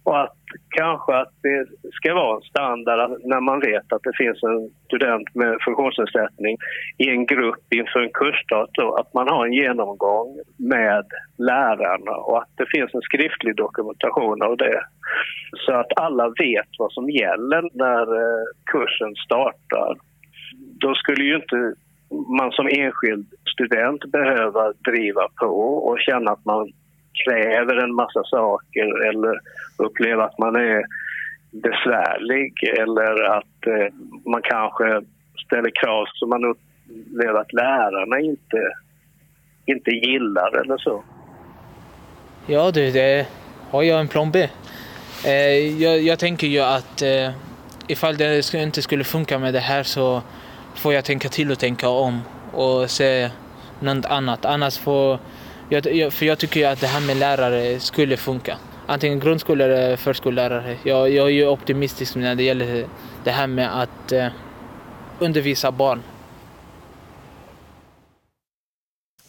[0.04, 0.36] Och att
[0.70, 5.34] kanske att det ska vara en standard när man vet att det finns en student
[5.34, 6.56] med funktionsnedsättning
[6.98, 11.06] i en grupp inför en kursstart då, att man har en genomgång med
[11.38, 14.80] lärarna och att det finns en skriftlig dokumentation av det.
[15.66, 19.96] Så att alla vet vad som gäller när eh, kursen startar.
[20.80, 21.74] Då skulle ju inte
[22.38, 25.56] man som enskild student behöva driva på
[25.88, 26.72] och känna att man
[27.24, 29.40] kräver en massa saker eller
[29.76, 30.84] upplever att man är
[31.50, 33.94] besvärlig eller att eh,
[34.26, 35.02] man kanske
[35.46, 38.72] ställer krav som man upplever att lärarna inte,
[39.66, 41.04] inte gillar eller så.
[42.46, 43.26] Ja du, det
[43.70, 44.48] har jag en plan B.
[45.26, 47.30] Eh, jag, jag, tänker ju att eh,
[47.86, 50.22] ifall det inte skulle funka med det här så
[50.74, 52.20] får jag tänka till och tänka om
[52.52, 53.30] och se
[53.80, 54.44] något annat.
[54.44, 55.18] Annars får
[55.72, 58.58] jag, för jag tycker ju att det här med lärare skulle funka.
[58.86, 60.78] Antingen grundskollärare eller förskollärare.
[60.82, 62.88] Jag, jag är ju optimistisk när det gäller
[63.24, 64.28] det här med att eh,
[65.18, 66.02] undervisa barn.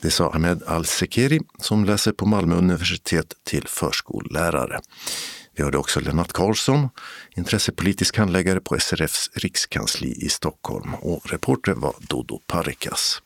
[0.01, 4.79] Det sa Ahmed Al-Sekeri som läser på Malmö universitet till förskollärare.
[5.55, 6.89] Vi hörde också Lennart Karlsson,
[7.35, 13.21] intressepolitisk handläggare på SRFs rikskansli i Stockholm och reporter var Dodo Parikas.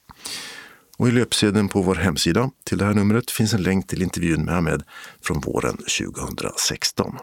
[0.97, 4.45] Och i löpsedeln på vår hemsida till det här numret finns en länk till intervjun
[4.45, 4.83] med Ahmed
[5.21, 7.17] från våren 2016.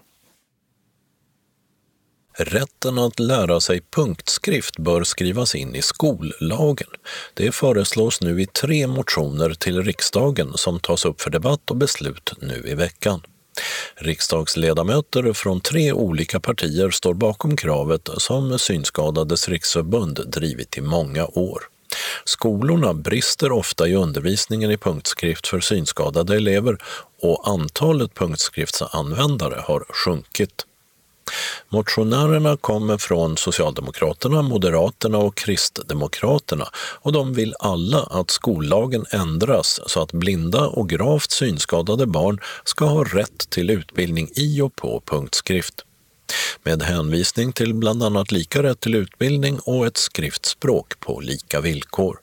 [2.37, 6.89] Rätten att lära sig punktskrift bör skrivas in i skollagen.
[7.35, 12.33] Det föreslås nu i tre motioner till riksdagen som tas upp för debatt och beslut
[12.41, 13.21] nu i veckan.
[13.95, 21.63] Riksdagsledamöter från tre olika partier står bakom kravet som Synskadades riksförbund drivit i många år.
[22.25, 26.79] Skolorna brister ofta i undervisningen i punktskrift för synskadade elever
[27.23, 30.67] och antalet punktskriftsanvändare har sjunkit.
[31.69, 40.03] Motionärerna kommer från Socialdemokraterna, Moderaterna och Kristdemokraterna och de vill alla att skollagen ändras så
[40.03, 45.85] att blinda och gravt synskadade barn ska ha rätt till utbildning i och på punktskrift
[46.63, 52.19] med hänvisning till bland annat lika rätt till utbildning och ett skriftspråk på lika villkor.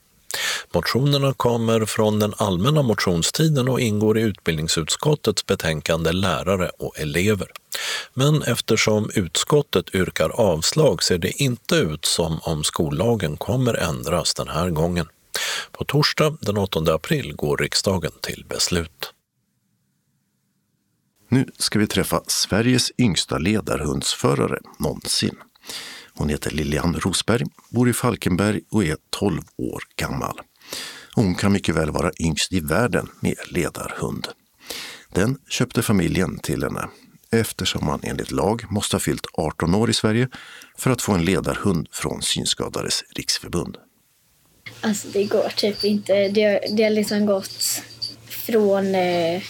[0.74, 7.48] Motionerna kommer från den allmänna motionstiden och ingår i utbildningsutskottets betänkande Lärare och elever.
[8.14, 14.48] Men eftersom utskottet yrkar avslag ser det inte ut som om skollagen kommer ändras den
[14.48, 15.08] här gången.
[15.72, 19.14] På torsdag den 8 april går riksdagen till beslut.
[21.32, 25.36] Nu ska vi träffa Sveriges yngsta ledarhundsförare någonsin.
[26.14, 30.40] Hon heter Lilian Rosberg, bor i Falkenberg och är 12 år gammal.
[31.14, 34.28] Hon kan mycket väl vara yngst i världen med ledarhund.
[35.14, 36.90] Den köpte familjen till henne
[37.32, 40.30] eftersom man enligt lag måste ha fyllt 18 år i Sverige
[40.78, 43.78] för att få en ledarhund från Synskadades riksförbund.
[44.82, 46.28] Alltså det går typ inte.
[46.28, 47.82] Det, har- det har liksom gått
[48.30, 48.96] från...
[48.96, 49.42] Eh,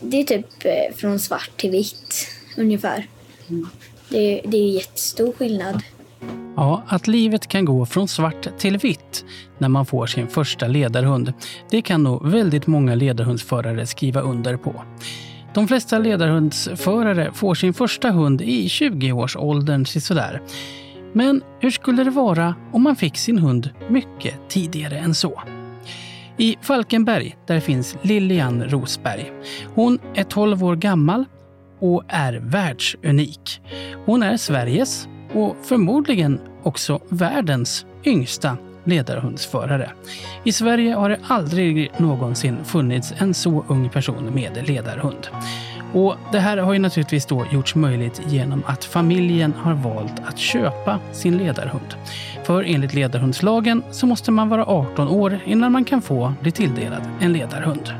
[0.00, 3.06] det är typ eh, från svart till vitt ungefär.
[4.08, 5.82] Det, det är jättestor skillnad.
[6.56, 9.24] Ja, att livet kan gå från svart till vitt
[9.58, 11.32] när man får sin första ledarhund,
[11.70, 14.84] det kan nog väldigt många ledarhundsförare skriva under på.
[15.54, 20.42] De flesta ledarhundsförare får sin första hund i 20-årsåldern sådär.
[21.12, 25.42] Men hur skulle det vara om man fick sin hund mycket tidigare än så?
[26.40, 29.32] I Falkenberg där finns Lilian Rosberg.
[29.74, 31.24] Hon är 12 år gammal
[31.78, 33.60] och är världsunik.
[34.04, 39.90] Hon är Sveriges och förmodligen också världens yngsta ledarhundsförare.
[40.44, 45.28] I Sverige har det aldrig någonsin funnits en så ung person med ledarhund.
[45.92, 50.38] Och det här har ju naturligtvis då gjorts möjligt genom att familjen har valt att
[50.38, 51.94] köpa sin ledarhund.
[52.50, 57.02] För enligt ledarhundslagen så måste man vara 18 år innan man kan få bli tilldelad
[57.20, 57.92] en ledarhund.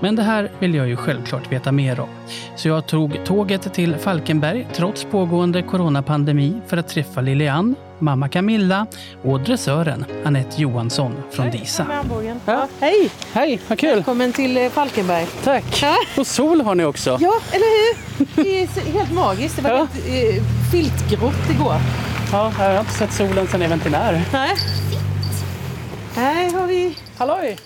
[0.00, 2.08] Men det här vill jag ju självklart veta mer om.
[2.56, 8.86] Så jag tog tåget till Falkenberg trots pågående coronapandemi för att träffa Lilian, mamma Camilla
[9.22, 11.86] och dressören Anette Johansson från DISA.
[12.46, 12.68] Ja.
[12.80, 13.10] Hej!
[13.32, 13.94] Hej, vad kul!
[13.94, 15.26] Välkommen till eh, Falkenberg.
[15.44, 15.84] Tack!
[16.18, 17.10] Och sol har ni också.
[17.20, 18.26] Ja, eller hur?
[18.44, 19.56] Det är helt magiskt.
[19.56, 19.86] Det var Ja.
[20.04, 21.76] helt eh, filtgrått igår.
[22.32, 24.24] Ja, jag har inte sett solen sedan jag ventinär.
[24.32, 24.56] Nej.
[26.14, 26.96] Här har vi...
[27.18, 27.56] Halloj!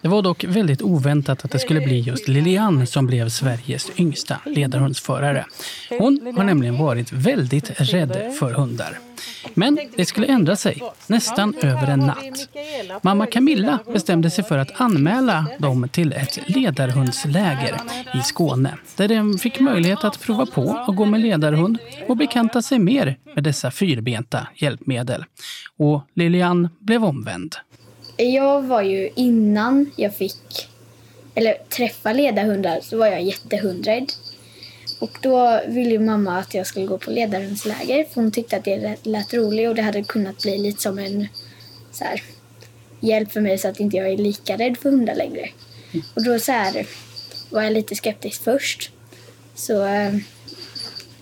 [0.00, 4.36] Det var dock väldigt oväntat att det skulle bli just Lilian som blev Sveriges yngsta
[4.46, 5.46] ledarhundsförare.
[5.98, 8.98] Hon har nämligen varit väldigt rädd för hundar.
[9.54, 12.48] Men det skulle ändra sig nästan över en natt.
[13.02, 17.76] Mamma Camilla bestämde sig för att anmäla dem till ett ledarhundsläger
[18.14, 22.62] i Skåne där de fick möjlighet att prova på att gå med ledarhund och bekanta
[22.62, 25.24] sig mer med dessa fyrbenta hjälpmedel.
[25.78, 27.56] Och Lilian blev omvänd.
[28.22, 30.68] Jag var ju innan jag fick
[31.34, 34.12] eller träffa ledarhundar så var jag jättehundrädd.
[34.98, 38.64] Och då ville ju mamma att jag skulle gå på ledarhundsläger för hon tyckte att
[38.64, 41.28] det lät, roligt och det hade kunnat bli lite som en
[41.92, 42.22] så här,
[43.00, 45.48] hjälp för mig så att inte jag är lika rädd för hundar längre.
[46.14, 46.86] Och då så här,
[47.50, 48.90] var jag lite skeptisk först.
[49.54, 50.14] Så eh,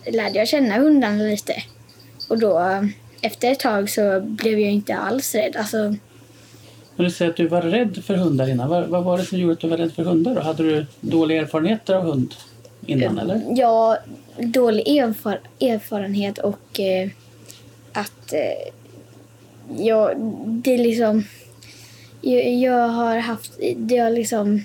[0.06, 1.62] lärde jag känna hundarna lite.
[2.28, 2.82] Och då eh,
[3.20, 5.56] efter ett tag så blev jag inte alls rädd.
[5.56, 5.96] Alltså,
[7.00, 8.68] Men du säger att du var rädd för hundar innan.
[8.68, 10.34] Vad, vad var det som gjorde att du var rädd för hundar?
[10.34, 10.40] Då?
[10.40, 12.34] Hade du dåliga erfarenheter av hund
[12.86, 13.18] innan?
[13.18, 13.42] Eller?
[13.56, 13.98] Ja,
[14.38, 17.08] dålig erfar erfarenhet och eh,
[17.92, 18.72] att eh,
[19.84, 21.24] jag, det är liksom...
[22.20, 23.52] Jag, jag har haft...
[23.76, 24.64] Det har liksom...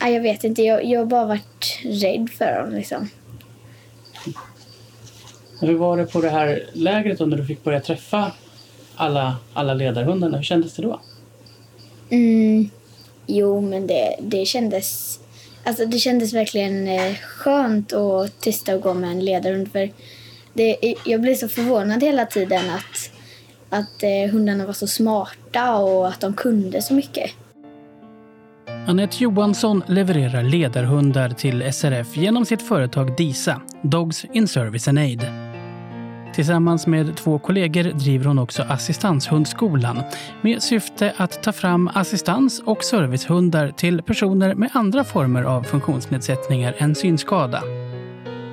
[0.00, 3.08] Ja, jag vet inte, jag, jag har bara varit rädd för dem liksom.
[5.60, 8.32] Hur var det på det här lägret då när du fick börja träffa
[8.96, 10.36] alla, alla ledarhundarna?
[10.36, 11.00] Hur kändes det då?
[12.10, 12.70] Mm,
[13.26, 15.18] jo, men det, det kändes...
[15.64, 19.72] Alltså det kändes verkligen eh, skönt att testa att gå med en ledarhund.
[19.72, 19.90] För
[20.52, 23.10] det, jag blev så förvånad hela tiden att,
[23.70, 27.30] att eh, hundarna var så smarta och att de kunde så mycket.
[28.86, 35.43] Anette Johansson levererar ledarhundar till SRF genom sitt företag DISA, Dogs in Service and Aid.
[36.34, 40.02] Tillsammans med två kollegor driver hon också Assistanshundskolan
[40.42, 46.74] med syfte att ta fram assistans och servicehundar till personer med andra former av funktionsnedsättningar
[46.78, 47.62] än synskada.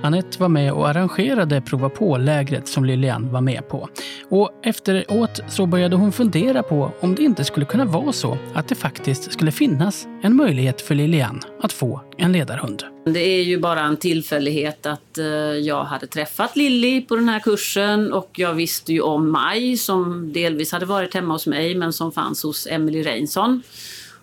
[0.04, 3.90] Anette var med och arrangerade prova på-lägret som Lilian var med på.
[4.30, 8.68] Och efteråt så började hon fundera på om det inte skulle kunna vara så att
[8.68, 12.84] det faktiskt skulle finnas en möjlighet för Lilian att få en ledarhund.
[13.06, 17.40] Det är ju bara en tillfällighet att eh, jag hade träffat Lilly på den här
[17.40, 21.94] kursen och jag visste ju om Maj som delvis hade varit hemma hos mig men
[21.94, 23.64] som fanns hos Emily Reinsson.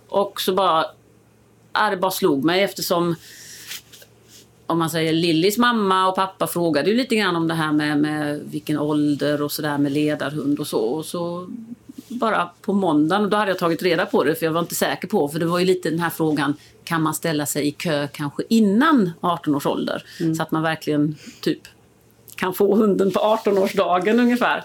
[0.08, 0.84] Och så bara,
[1.72, 3.14] ja, det bara slog mig eftersom
[4.68, 7.98] om man säger Lillys mamma och pappa frågade ju lite grann om det här med,
[7.98, 10.80] med vilken ålder och sådär med ledarhund och så.
[10.80, 11.48] Och så
[12.08, 14.74] bara på måndagen och då hade jag tagit reda på det för jag var inte
[14.74, 16.54] säker på, för det var ju lite den här frågan,
[16.84, 20.02] kan man ställa sig i kö kanske innan 18 års ålder?
[20.20, 20.34] Mm.
[20.34, 21.60] Så att man verkligen typ
[22.36, 24.64] kan få hunden på 18-årsdagen ungefär.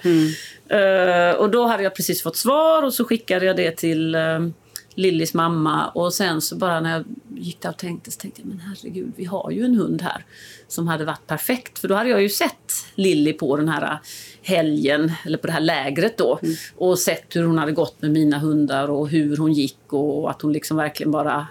[0.67, 4.49] Eh, och då hade jag precis fått svar och så skickade jag det till uh,
[4.95, 7.03] Lillis mamma och sen så bara när jag
[7.37, 10.25] gick där och tänkte så tänkte jag men herregud vi har ju en hund här
[10.67, 13.99] som hade varit perfekt för då hade jag ju sett Lilly på den här
[14.41, 16.39] helgen eller på det här lägret då
[16.75, 20.41] och sett hur hon hade gått med mina hundar och hur hon gick och att
[20.41, 21.47] hon liksom verkligen bara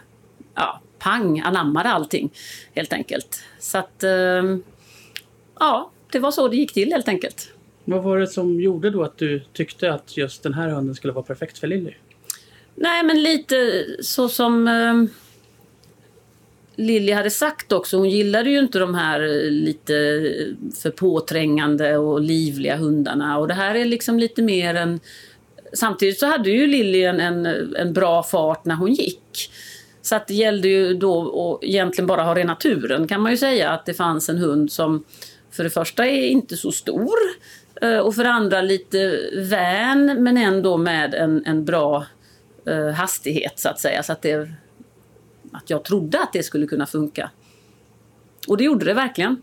[0.54, 2.32] ja, pang anammade allting
[2.74, 3.42] helt enkelt.
[3.58, 4.56] Så att eh,
[5.60, 7.52] ja, det var så det gick till helt enkelt.
[7.84, 11.12] Vad var det som gjorde då att du tyckte att just den här hunden skulle
[11.12, 11.94] vara perfekt för Lilly?
[12.74, 15.04] Nej, men lite så som eh,
[16.76, 17.96] Lilly hade sagt också.
[17.96, 23.38] Hon gillade ju inte de här eh, lite eh, för påträngande och livliga hundarna.
[23.38, 25.00] Och det här är liksom lite mer en...
[25.72, 27.46] Samtidigt så hade ju Lilly en, en,
[27.76, 29.50] en bra fart när hon gick.
[30.02, 33.38] Så att det gällde ju då att egentligen bara ha rena turen kan man ju
[33.38, 33.70] säga.
[33.70, 35.04] Att det fanns en hund som
[35.50, 37.14] för det första är inte så stor
[37.82, 42.06] eh, och för det andra lite vän men ändå med en, en bra
[42.66, 44.02] eh, hastighet så att säga.
[44.02, 44.50] Så att, det,
[45.52, 47.30] att jag trodde att det skulle kunna funka.
[48.48, 49.42] Och det gjorde det verkligen.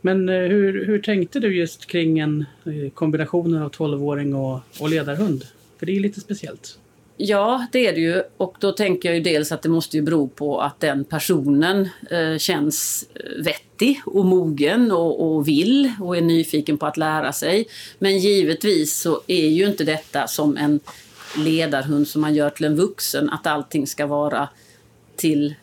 [0.00, 4.90] Men eh, hur, hur tänkte du just kring en eh, kombinationen av 12-åring och, och
[4.90, 5.44] ledarhund?
[5.78, 6.78] För det är lite speciellt.
[7.20, 8.22] Ja, det är det ju.
[8.36, 11.88] Och då tänker jag ju dels att det måste ju bero på att den personen
[12.10, 13.08] eh, känns
[13.44, 17.66] vettig och mogen och, och vill och är nyfiken på att lära sig.
[17.98, 20.80] Men givetvis så är ju inte detta som en
[21.36, 24.48] ledarhund som man gör till en vuxen, att allting ska vara
[25.16, 25.54] till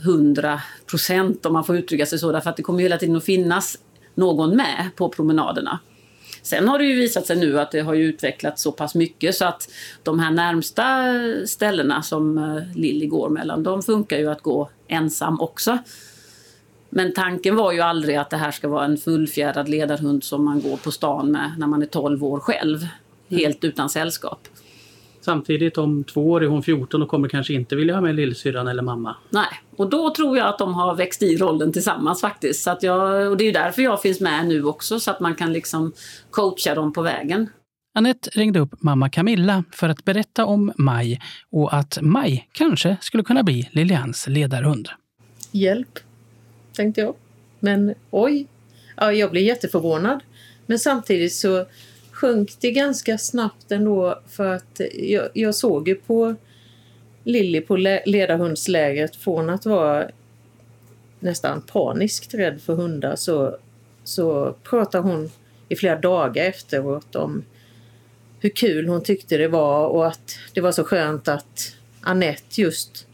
[0.00, 2.32] 100 procent om man får uttrycka sig så.
[2.32, 3.78] Därför att det kommer hela tiden att finnas
[4.14, 5.78] någon med på promenaderna.
[6.42, 9.44] Sen har det ju visat sig nu att det har utvecklats så pass mycket så
[9.44, 9.68] att
[10.02, 11.14] de här närmsta
[11.46, 15.78] ställena som eh, Lilly går mellan, de funkar ju att gå ensam också.
[16.90, 20.60] Men tanken var ju aldrig att det här ska vara en fullfjädrad ledarhund som man
[20.60, 22.86] går på stan med när man är 12 år själv.
[23.28, 24.48] Helt utan sällskap.
[25.24, 28.68] Samtidigt om två år är hon 14 och kommer kanske inte vilja ha med lillsyrran
[28.68, 29.16] eller mamma.
[29.30, 29.46] Nej,
[29.76, 32.62] och då tror jag att de har växt i rollen tillsammans faktiskt.
[32.62, 35.20] Så att jag, och det är ju därför jag finns med nu också, så att
[35.20, 35.92] man kan liksom
[36.30, 37.48] coacha dem på vägen.
[37.94, 41.20] Anette ringde upp mamma Camilla för att berätta om Maj
[41.50, 44.88] och att Maj kanske skulle kunna bli Lilians ledarhund.
[45.50, 45.98] Hjälp,
[46.72, 47.14] tänkte jag.
[47.60, 48.46] Men oj,
[48.96, 50.20] ja, jag blev jätteförvånad.
[50.66, 51.66] Men samtidigt så
[52.14, 56.34] sjönk det ganska snabbt ändå för att jag, jag såg ju på
[57.24, 60.10] Lilly på le- ledarhundslägret från att vara
[61.20, 63.56] nästan paniskt rädd för hundar så,
[64.04, 65.30] så pratar hon
[65.68, 67.44] i flera dagar efteråt om
[68.40, 73.06] hur kul hon tyckte det var och att det var så skönt att Annette just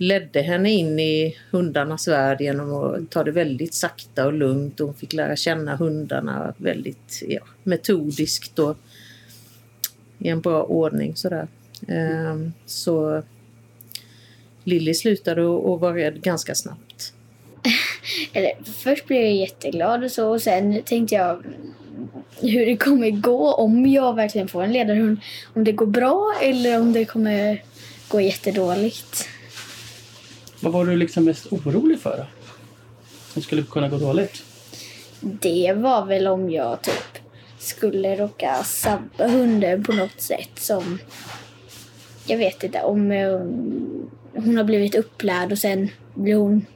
[0.00, 4.78] ledde henne in i hundarnas värld genom att ta det väldigt sakta och lugnt.
[4.78, 8.76] Hon fick lära känna hundarna väldigt ja, metodiskt och
[10.18, 11.16] i en bra ordning.
[11.16, 11.48] Sådär.
[11.88, 13.22] Ehm, så
[14.64, 17.12] Lilly slutade att att vara rädd ganska snabbt.
[18.32, 21.42] Eller, först blev jag jätteglad och så och sen tänkte jag
[22.40, 25.20] hur det kommer gå om jag verkligen får en ledarhund.
[25.54, 27.62] Om det går bra eller om det kommer
[28.08, 29.28] gå jättedåligt.
[30.60, 32.26] Vad var du liksom mest orolig för?
[33.32, 34.42] Som skulle kunna gå dåligt?
[35.20, 37.18] Det var väl om jag typ
[37.58, 40.98] skulle råka sabba hunden på något sätt som
[42.26, 43.10] jag vet inte om
[44.34, 46.66] hon har blivit upplärd och sen blir hon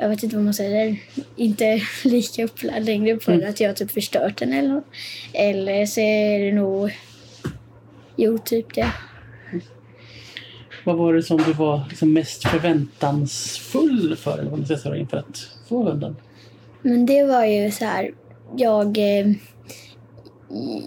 [0.00, 0.96] jag vet inte vad man säger,
[1.36, 3.50] inte lika upplärd längre på Mm.
[3.50, 4.84] att jag typ förstört den eller något.
[5.32, 6.90] Eller så är det nog,
[8.16, 8.92] jo typ det.
[10.88, 14.96] Vad var det som du var liksom mest förväntansfull för eller vad man ska säga,
[14.96, 16.16] inför att få hunden?
[16.82, 18.10] Men det var ju så här,
[18.56, 19.26] jag, eh,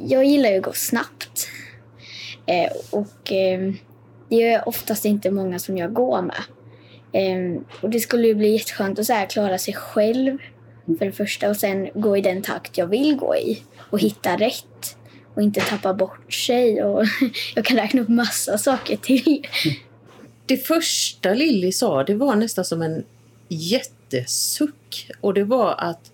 [0.08, 1.48] jag gillar ju att gå snabbt.
[2.46, 3.74] Eh, och eh,
[4.30, 6.44] det är oftast inte många som jag går med.
[7.12, 10.38] Eh, och det skulle ju bli jätteskönt att så här klara sig själv
[11.00, 14.38] för det första och sen gå i den takt jag vill gå i och hitta
[14.38, 14.98] rätt
[15.34, 16.84] och inte tappa bort sig.
[16.84, 17.06] Och
[17.56, 19.48] jag kan räkna upp massa saker till.
[20.52, 23.04] Det första Lilly sa det var nästan som en
[23.48, 25.12] jättesuck.
[25.22, 26.12] Och det var att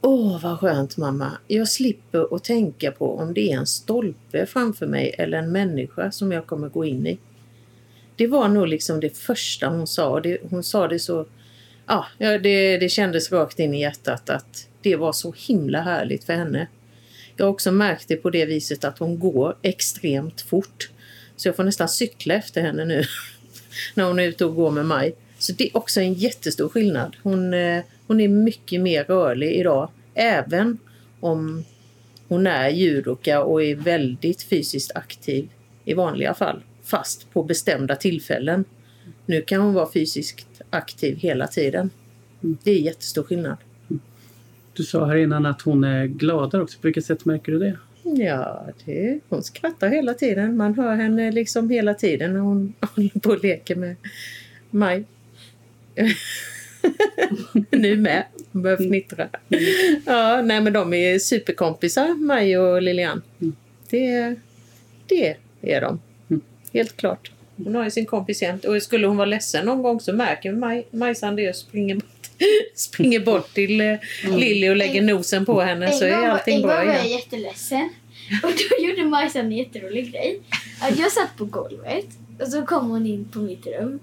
[0.00, 1.32] Åh, vad skönt mamma.
[1.46, 6.10] Jag slipper att tänka på om det är en stolpe framför mig eller en människa
[6.10, 7.18] som jag kommer gå in i.
[8.16, 10.20] Det var nog liksom det första hon sa.
[10.20, 11.26] Det, hon sa det så...
[11.86, 16.32] Ja, det, det kändes rakt in i hjärtat att det var så himla härligt för
[16.32, 16.66] henne.
[17.36, 20.90] Jag har också märkt det på det viset att hon går extremt fort.
[21.36, 23.04] Så jag får nästan cykla efter henne nu
[23.94, 25.14] när hon är ute och går med Maj.
[25.38, 27.16] Så det är också en jättestor skillnad.
[27.22, 29.90] Hon, eh, hon är mycket mer rörlig idag.
[30.14, 30.78] Även
[31.20, 31.64] om
[32.28, 35.48] hon är judoka och är väldigt fysiskt aktiv
[35.84, 36.60] i vanliga fall.
[36.84, 38.64] Fast på bestämda tillfällen.
[39.26, 41.90] Nu kan hon vara fysiskt aktiv hela tiden.
[42.40, 43.56] Det är jättestor skillnad.
[44.72, 46.78] Du sa här innan att hon är gladare också.
[46.78, 47.78] På vilket sätt märker du det?
[48.02, 50.56] Ja, det, hon skrattar hela tiden.
[50.56, 53.96] Man hör henne liksom hela tiden när hon håller på och leker med
[54.70, 55.04] Maj.
[57.70, 58.24] nu med.
[58.52, 59.28] Hon börjar fnittra.
[60.06, 63.22] Ja, nej men de är superkompisar, Maj och Lilian.
[63.90, 64.34] Det,
[65.06, 66.00] det är de.
[66.72, 67.30] Helt klart.
[67.56, 68.64] Hon har ju sin kompis jämt.
[68.64, 72.19] Och skulle hon vara ledsen någon gång så märker Maj, Majsan det och springer bort,
[72.74, 73.96] springer bort till eh,
[74.30, 77.18] Lilly och lägger nosen på henne så är allting bra En gång var jag igen.
[77.18, 77.90] jätteledsen.
[78.42, 80.40] Och då gjorde Majsan en jätterolig grej.
[80.98, 82.06] Jag satt på golvet
[82.40, 84.00] och så kom hon in på mitt rum.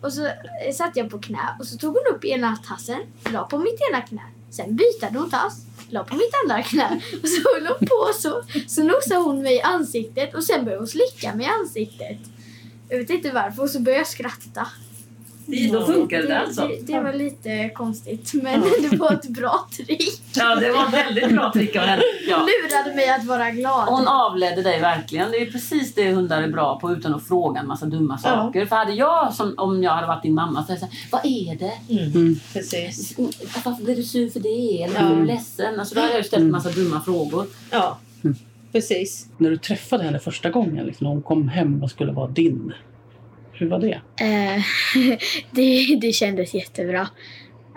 [0.00, 3.00] Och så eh, satt jag på knä och så tog hon upp ena tassen,
[3.32, 4.22] la på mitt ena knä.
[4.50, 7.00] Sen bytade hon tass, la på mitt andra knä.
[7.22, 8.42] Och så höll hon på så.
[8.68, 12.18] Så nosade hon mig i ansiktet och sen började hon slicka mig i ansiktet.
[12.88, 14.66] Jag vet inte varför och så började jag skratta.
[15.46, 16.66] Det, då funkade det alltså?
[16.66, 20.22] Det, det var lite konstigt men det var ett bra trick.
[20.34, 22.02] Ja, det var ett väldigt bra trick av henne.
[22.28, 22.36] Ja.
[22.36, 23.88] Lurade mig att vara glad.
[23.88, 25.30] Hon avledde dig verkligen.
[25.30, 28.66] Det är precis det hundar är bra på utan att fråga en massa dumma saker.
[28.66, 31.20] För hade jag, som, om jag hade varit din mamma, så hade jag sagt Vad
[31.24, 31.94] är det?
[32.14, 32.36] Mm.
[32.52, 33.18] Precis.
[33.64, 34.82] Varför blir du sur för det?
[34.82, 35.06] Eller Ja.
[35.06, 35.80] är du ledsen?
[35.80, 37.46] Alltså, då hade jag ju ställt en massa dumma frågor.
[37.70, 37.98] Ja,
[38.72, 39.26] precis.
[39.38, 42.72] När du träffade henne första gången, liksom, när hon kom hem och skulle vara din.
[43.54, 44.00] Hur var det?
[44.24, 44.62] Eh,
[45.50, 47.08] det, det kändes jättebra.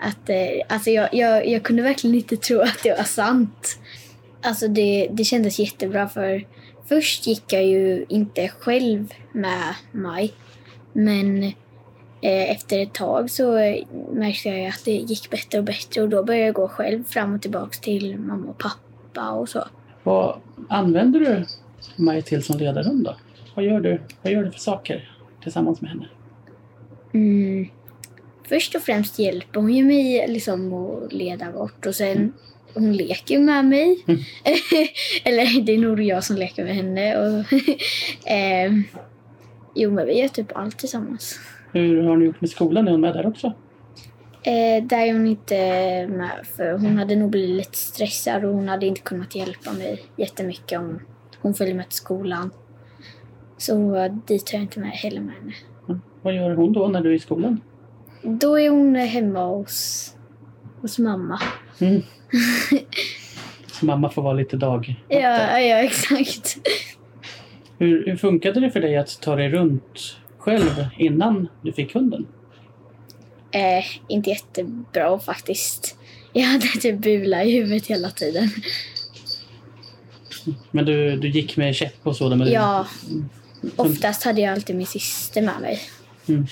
[0.00, 0.36] Att, eh,
[0.68, 3.78] alltså jag, jag, jag kunde verkligen inte tro att det var sant.
[4.42, 6.44] Alltså det, det kändes jättebra för
[6.88, 10.32] först gick jag ju inte själv med Maj.
[10.92, 11.42] Men
[12.22, 13.52] eh, efter ett tag så
[14.12, 17.34] märkte jag att det gick bättre och bättre och då började jag gå själv fram
[17.34, 19.64] och tillbaks till mamma och pappa och så.
[20.02, 21.44] Vad använder du
[21.96, 23.16] Maj till som ledarhund då?
[23.54, 25.17] Vad gör du, vad gör du för saker
[25.48, 26.08] tillsammans med henne?
[27.14, 27.68] Mm.
[28.48, 32.32] Först och främst hjälper hon ju mig liksom att leda bort och sen
[32.74, 34.04] hon leker med mig.
[35.24, 37.16] Eller det är nog jag som leker med henne.
[37.16, 37.52] Och,
[38.30, 38.72] eh,
[39.74, 41.40] jo men vi gör typ allt tillsammans.
[41.72, 42.88] Hur har ni gjort med skolan?
[42.88, 43.52] Är hon med där också?
[44.42, 45.56] Eh, där är hon inte
[46.06, 50.02] med för hon hade nog blivit lite stressad och hon hade inte kunnat hjälpa mig
[50.16, 51.00] jättemycket om
[51.40, 52.50] hon följer med till skolan.
[53.58, 55.52] Så dit tar jag inte med heller med henne.
[56.22, 57.60] Vad gör hon då när du är i skolan?
[58.22, 60.14] Då är hon hemma hos,
[60.80, 61.40] hos mamma.
[61.80, 62.02] Mm.
[63.66, 65.02] Så mamma får vara lite dag.
[65.08, 66.58] Ja, ja exakt.
[67.78, 72.26] Hur, hur funkade det för dig att ta dig runt själv innan du fick hunden?
[73.50, 75.98] Eh, inte jättebra faktiskt.
[76.32, 78.48] Jag hade typ bula i huvudet hela tiden.
[80.70, 82.36] Men du, du gick med käpp och så?
[82.36, 82.86] Men Ja,
[83.76, 85.80] oftast hade jag alltid min syster med mig.
[86.28, 86.46] Mm.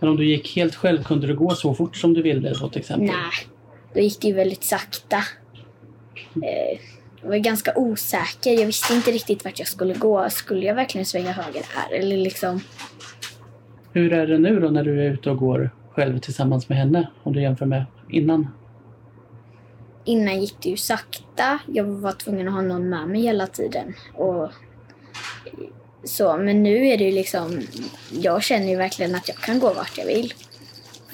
[0.00, 2.68] Men om du gick helt själv, kunde du gå så fort som du ville då
[2.68, 3.06] till exempel?
[3.06, 3.48] Nej,
[3.94, 5.16] då gick det ju väldigt sakta.
[6.42, 6.80] Eh,
[7.22, 8.50] jag var ganska osäker.
[8.50, 10.30] Jag visste inte riktigt vart jag skulle gå.
[10.30, 11.92] Skulle jag verkligen svänga höger här?
[11.92, 12.60] Eller liksom...
[13.92, 17.08] Hur är det nu då när du är ute och går själv tillsammans med henne?
[17.22, 18.48] Om du jämför med innan?
[20.04, 21.58] Innan gick det ju sakta.
[21.66, 23.94] Jag var tvungen att ha någon med mig hela tiden.
[24.14, 24.50] Och
[26.04, 27.66] så, men nu är det ju liksom...
[28.10, 30.34] Jag känner ju verkligen att jag kan gå vart jag vill.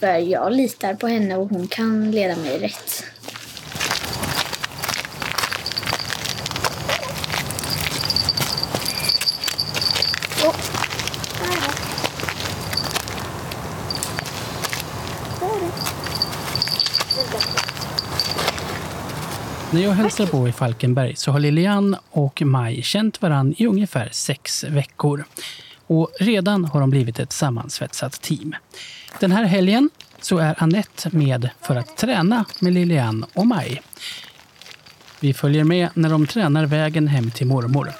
[0.00, 3.04] För jag litar på henne och hon kan leda mig rätt.
[19.72, 24.08] När jag hälsar på i Falkenberg så har Lilian och Maj känt varann i ungefär
[24.12, 25.24] sex veckor.
[25.86, 28.54] Och redan har de blivit ett sammansvetsat team.
[29.20, 33.82] Den här helgen så är Annette med för att träna med Lilian och Maj.
[35.20, 37.92] Vi följer med när de tränar vägen hem till mormor.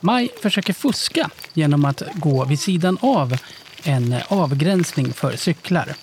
[0.00, 3.36] Maj försöker fuska genom att gå vid sidan av
[3.82, 5.94] en avgränsning för cyklar.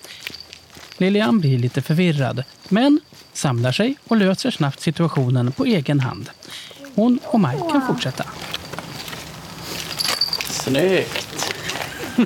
[0.98, 3.00] Lilian blir lite förvirrad, men
[3.34, 6.30] samlar sig och löser snabbt situationen på egen hand.
[6.96, 8.24] Hon och Maj kan fortsätta.
[10.50, 11.54] Snyggt!
[12.18, 12.24] Ja,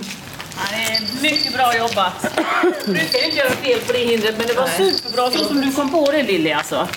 [0.72, 2.40] det är mycket bra jobbat.
[2.86, 5.62] Du brukar ju inte göra fel på det hindret, men det var superbra så som
[5.62, 6.88] du kom på det Lilly alltså.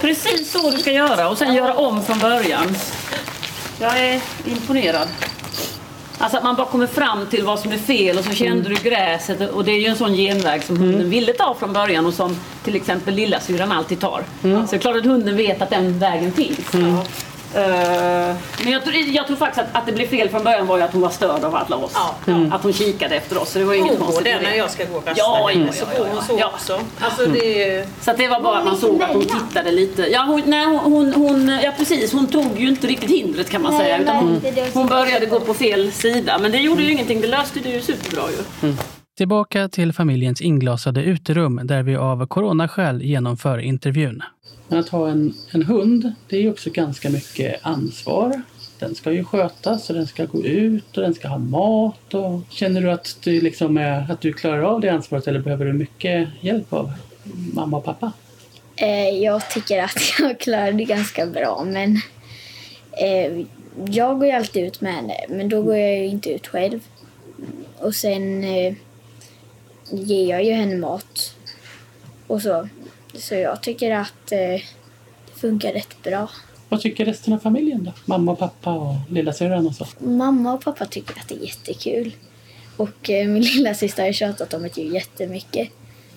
[0.00, 2.76] Precis så du ska göra och sen göra om från början.
[3.80, 5.08] Jag är imponerad.
[6.20, 8.74] Alltså att man bara kommer fram till vad som är fel och så kände du
[8.74, 12.14] gräset och det är ju en sån genväg som hunden ville ta från början och
[12.14, 14.24] som till exempel lillasyrran alltid tar.
[14.42, 16.58] Så det är klart att hunden vet att den vägen finns.
[17.54, 20.76] Eh, men jag, tror- jag tror faktiskt att, att det blev fel från början var
[20.76, 21.92] ju att hon var störd av alla oss.
[22.52, 23.50] Att hon kikade efter oss.
[23.52, 24.50] Så det var inget Hon går konstigt där med det.
[24.50, 26.50] när jag ska gå och rasta Ja, ja, så ja, går ja, hon så ja.
[26.54, 26.80] också.
[27.00, 27.86] Alltså det är...
[28.00, 30.02] Så att det var bara att man såg att hon tittade lite.
[30.02, 33.62] Ja, hon, nej, hon, hon, hon, ja precis, hon tog ju inte riktigt hindret kan
[33.62, 33.98] man Nej, säga.
[33.98, 36.38] Utan hon, det- det hon började gå på fel sida.
[36.38, 38.22] Men det gjorde ju ingenting, det löste det ju superbra
[38.62, 38.74] ju.
[39.20, 44.22] Tillbaka till familjens inglasade uterum där vi av coronaskäl genomför intervjun.
[44.68, 48.42] Men att ha en, en hund, det är också ganska mycket ansvar.
[48.78, 52.14] Den ska ju skötas och den ska gå ut och den ska ha mat.
[52.14, 52.40] Och...
[52.50, 55.72] Känner du att du, liksom är, att du klarar av det ansvaret eller behöver du
[55.72, 56.92] mycket hjälp av
[57.54, 58.12] mamma och pappa?
[58.76, 62.00] Eh, jag tycker att jag klarar det ganska bra, men
[62.92, 63.46] eh,
[63.86, 66.80] jag går ju alltid ut med henne, men då går jag ju inte ut själv.
[67.78, 68.74] Och sen eh,
[69.90, 71.34] ger jag ju henne mat
[72.26, 72.68] och så.
[73.14, 74.62] Så jag tycker att eh, det
[75.34, 76.30] funkar rätt bra.
[76.68, 77.92] Vad tycker resten av familjen då?
[78.04, 79.86] Mamma och pappa och lillasyrran och så?
[79.98, 82.12] Mamma och pappa tycker att det är jättekul.
[82.76, 85.68] Och eh, min lilla syster har ju tjatat om det ju jättemycket.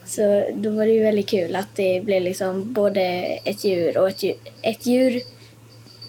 [0.06, 3.02] Så då var det ju väldigt kul att det blev liksom både
[3.46, 5.22] ett djur och ett djur, ett djur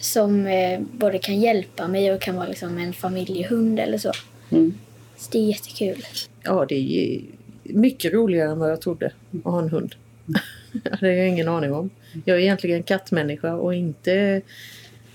[0.00, 4.12] som eh, både kan hjälpa mig och kan vara liksom en familjehund eller så.
[4.50, 4.78] Mm.
[5.16, 6.06] Så det är jättekul.
[6.42, 7.20] Ja, det är
[7.64, 9.12] mycket roligare än vad jag trodde
[9.44, 9.94] att ha en hund.
[10.72, 11.90] det har jag ingen aning om.
[12.24, 14.42] Jag är egentligen kattmänniska och inte,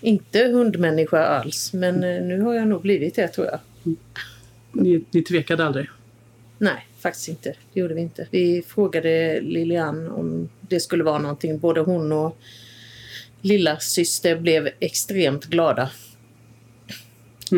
[0.01, 1.73] inte hundmänniska alls.
[1.73, 3.59] Men eh, nu har jag nog blivit det tror jag.
[4.71, 5.87] Ni, ni tvekade aldrig?
[6.57, 7.55] Nej, faktiskt inte.
[7.73, 8.27] Det gjorde vi inte.
[8.31, 11.59] Vi frågade Lilian om det skulle vara någonting.
[11.59, 12.37] Både hon och
[13.41, 15.89] lilla syster blev extremt glada.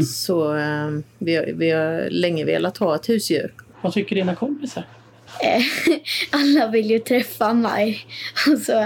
[0.08, 3.54] Så eh, vi, har, vi har länge velat ha ett husdjur.
[3.82, 4.84] Vad tycker dina kompisar?
[5.44, 5.62] Eh,
[6.40, 8.06] Alla vill ju träffa mig.
[8.54, 8.80] Och, så,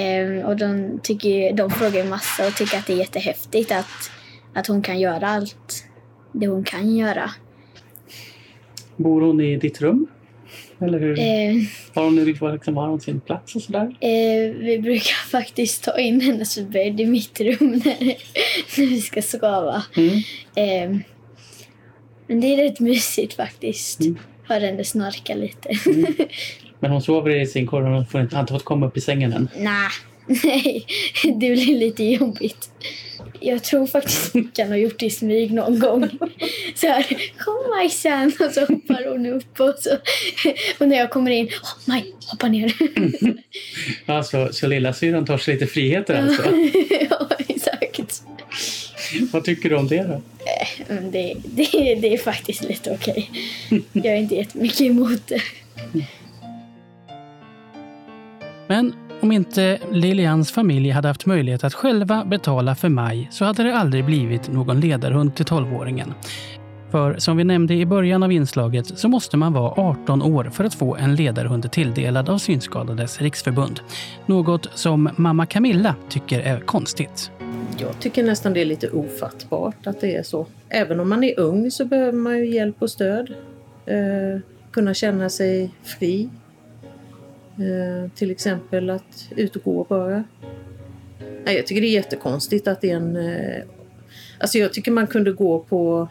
[0.00, 4.10] eh, och de, tycker, de frågar ju massa och tycker att det är jättehäftigt att,
[4.54, 5.84] att hon kan göra allt
[6.32, 7.30] det hon kan göra.
[8.96, 10.06] Bor hon i ditt rum?
[10.80, 11.18] Eller hur?
[11.18, 11.62] Eh,
[11.94, 13.96] Har hon, liksom, har hon sin plats och sådär?
[14.00, 18.00] Eh, vi brukar faktiskt ta in hennes bädd i mitt rum när,
[18.78, 19.82] när vi ska sova.
[19.96, 20.14] Mm.
[20.54, 21.00] Eh,
[22.26, 24.00] men det är rätt mysigt faktiskt.
[24.00, 24.18] Mm.
[24.42, 25.68] Höra henne snarka lite.
[26.80, 29.00] Men hon sover i sin och hon får inte, har inte fått komma upp i
[29.00, 29.48] sängen än.
[29.56, 29.90] Nej,
[30.44, 30.86] nej,
[31.22, 32.70] det blir lite jobbigt.
[33.40, 36.08] Jag tror faktiskt Mickan har gjort det i smyg någon gång.
[36.74, 37.06] Så här,
[37.38, 38.32] kom Majsan!
[38.40, 39.90] Och så hoppar hon upp och så.
[40.78, 42.72] Och när jag kommer in, oh, Maj, hoppa ner.
[44.06, 46.42] Alltså, så lillasyrran tar sig lite friheter alltså?
[47.10, 47.28] ja.
[49.32, 50.22] Vad tycker du om det då?
[50.88, 53.30] Men det, det, det är faktiskt lite okej.
[53.92, 55.40] Jag är inte jättemycket emot det.
[58.68, 63.62] Men om inte Lilians familj hade haft möjlighet att själva betala för Maj så hade
[63.62, 66.12] det aldrig blivit någon ledarhund till 12-åringen.
[66.90, 70.64] För som vi nämnde i början av inslaget så måste man vara 18 år för
[70.64, 73.80] att få en ledarhund tilldelad av Synskadades riksförbund.
[74.26, 77.30] Något som mamma Camilla tycker är konstigt.
[77.78, 80.46] Jag tycker nästan det är lite ofattbart att det är så.
[80.68, 83.34] Även om man är ung så behöver man ju hjälp och stöd.
[83.86, 84.40] Eh,
[84.70, 86.28] kunna känna sig fri.
[87.56, 90.24] Eh, till exempel att ut och gå bara.
[91.44, 93.16] Nej, jag tycker det är jättekonstigt att det är en...
[93.16, 93.62] Eh,
[94.38, 96.08] alltså jag tycker man kunde gå på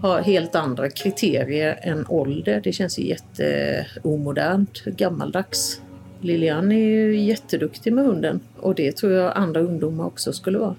[0.00, 2.60] ha helt andra kriterier än ålder.
[2.64, 5.80] Det känns ju jätteomodernt, gammaldags.
[6.20, 10.74] Lilian är ju jätteduktig med hunden och det tror jag andra ungdomar också skulle vara.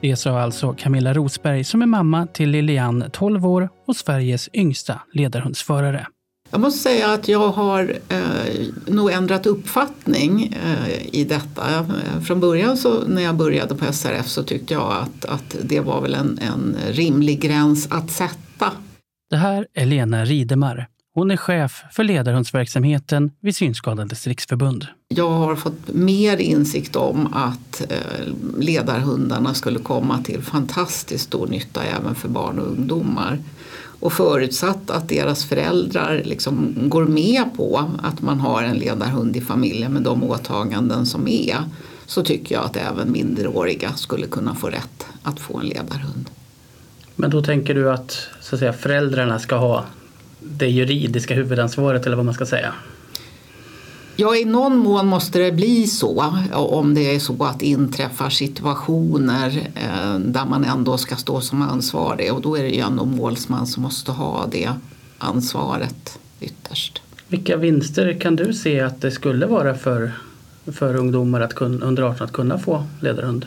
[0.00, 5.00] Det sa alltså Camilla Rosberg som är mamma till Lilian, 12 år och Sveriges yngsta
[5.12, 6.06] ledarhundsförare.
[6.50, 11.78] Jag måste säga att jag har eh, nog ändrat uppfattning eh, i detta.
[11.78, 15.80] Eh, Från början så, när jag började på SRF så tyckte jag att, att det
[15.80, 18.72] var väl en, en rimlig gräns att sätta.
[19.30, 20.86] Det här är Lena Ridemar.
[21.14, 24.86] Hon är chef för ledarhundsverksamheten vid Synskadades riksförbund.
[25.08, 31.82] Jag har fått mer insikt om att eh, ledarhundarna skulle komma till fantastiskt stor nytta
[31.82, 33.38] även för barn och ungdomar.
[34.00, 39.40] Och förutsatt att deras föräldrar liksom går med på att man har en ledarhund i
[39.40, 41.56] familjen med de åtaganden som är
[42.06, 46.30] så tycker jag att även minderåriga skulle kunna få rätt att få en ledarhund.
[47.16, 49.84] Men då tänker du att, så att säga, föräldrarna ska ha
[50.40, 52.74] det juridiska huvudansvaret eller vad man ska säga?
[54.16, 58.30] Ja, i någon mån måste det bli så om det är så att det inträffar
[58.30, 63.04] situationer eh, där man ändå ska stå som ansvarig och då är det ju ändå
[63.04, 64.70] målsman som måste ha det
[65.18, 67.02] ansvaret ytterst.
[67.28, 70.12] Vilka vinster kan du se att det skulle vara för,
[70.66, 73.46] för ungdomar att kun, under 18 att kunna få ledarhund?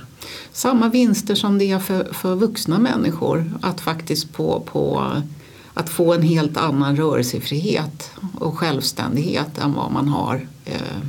[0.51, 3.51] Samma vinster som det är för, för vuxna människor.
[3.61, 5.11] Att faktiskt på, på
[5.73, 11.01] att få en helt annan rörelsefrihet och självständighet än vad man har eh,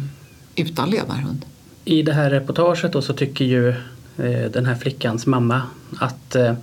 [0.57, 1.45] utan ledarhund.
[1.85, 3.69] I det här reportaget då så tycker ju
[4.17, 5.63] eh, den här flickans mamma
[5.99, 6.55] att eh,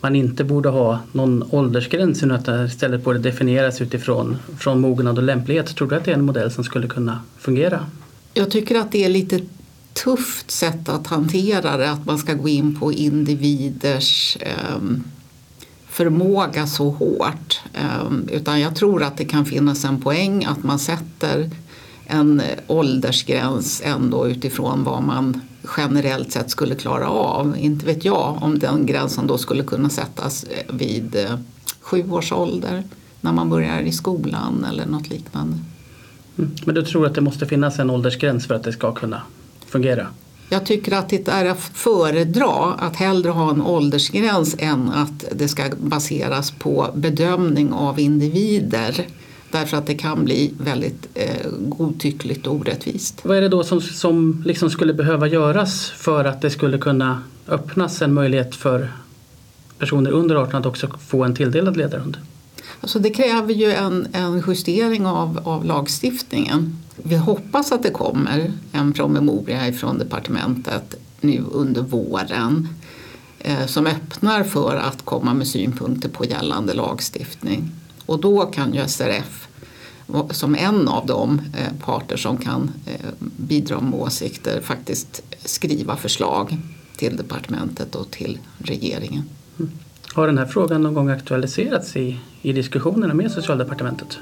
[0.00, 5.18] man inte borde ha någon åldersgräns utan att det istället borde definieras utifrån från mognad
[5.18, 5.76] och lämplighet.
[5.76, 7.86] Tror du att det är en modell som skulle kunna fungera?
[8.34, 9.40] Jag tycker att det är lite
[9.92, 14.80] tufft sätt att hantera det, att man ska gå in på individers eh,
[15.92, 17.60] förmåga så hårt.
[17.74, 21.50] Ehm, utan jag tror att det kan finnas en poäng att man sätter
[22.06, 25.40] en åldersgräns ändå utifrån vad man
[25.76, 27.56] generellt sett skulle klara av.
[27.58, 31.38] Inte vet jag om den gränsen då skulle kunna sättas eh, vid eh,
[31.80, 32.84] sju års ålder
[33.20, 35.58] när man börjar i skolan eller något liknande.
[36.38, 36.50] Mm.
[36.64, 39.22] Men du tror att det måste finnas en åldersgräns för att det ska kunna
[39.66, 40.06] fungera?
[40.48, 45.48] Jag tycker att det är att föredra att hellre ha en åldersgräns än att det
[45.48, 49.06] ska baseras på bedömning av individer.
[49.50, 53.20] Därför att det kan bli väldigt eh, godtyckligt och orättvist.
[53.24, 57.22] Vad är det då som, som liksom skulle behöva göras för att det skulle kunna
[57.48, 58.92] öppnas en möjlighet för
[59.78, 62.16] personer under 18 att också få en tilldelad ledarhund?
[62.80, 66.81] Alltså det kräver ju en, en justering av, av lagstiftningen.
[66.96, 72.68] Vi hoppas att det kommer en promemoria från departementet nu under våren
[73.38, 77.70] eh, som öppnar för att komma med synpunkter på gällande lagstiftning.
[78.06, 79.48] Och då kan ju SRF
[80.30, 86.56] som en av de eh, parter som kan eh, bidra med åsikter faktiskt skriva förslag
[86.96, 89.22] till departementet och till regeringen.
[89.58, 89.70] Mm.
[90.14, 94.18] Har den här frågan någon gång aktualiserats i, i diskussionerna med socialdepartementet?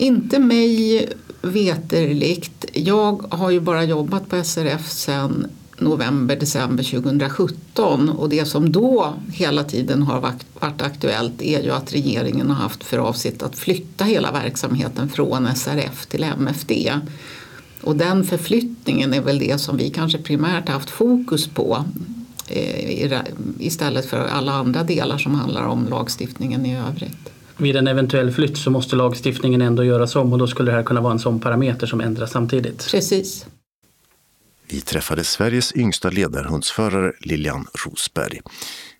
[0.00, 1.08] Inte mig
[1.42, 2.64] veterligt.
[2.72, 5.46] Jag har ju bara jobbat på SRF sedan
[5.78, 11.92] november, december 2017 och det som då hela tiden har varit aktuellt är ju att
[11.92, 16.72] regeringen har haft för avsikt att flytta hela verksamheten från SRF till MFD.
[17.82, 21.84] Och den förflyttningen är väl det som vi kanske primärt haft fokus på
[22.46, 23.20] eh,
[23.58, 27.37] istället för alla andra delar som handlar om lagstiftningen i övrigt.
[27.60, 30.82] Vid en eventuell flytt så måste lagstiftningen ändå göras om och då skulle det här
[30.82, 32.90] kunna vara en sån parameter som ändras samtidigt.
[32.90, 33.46] Precis.
[34.68, 38.40] Vi träffade Sveriges yngsta ledarhundsförare Lilian Rosberg,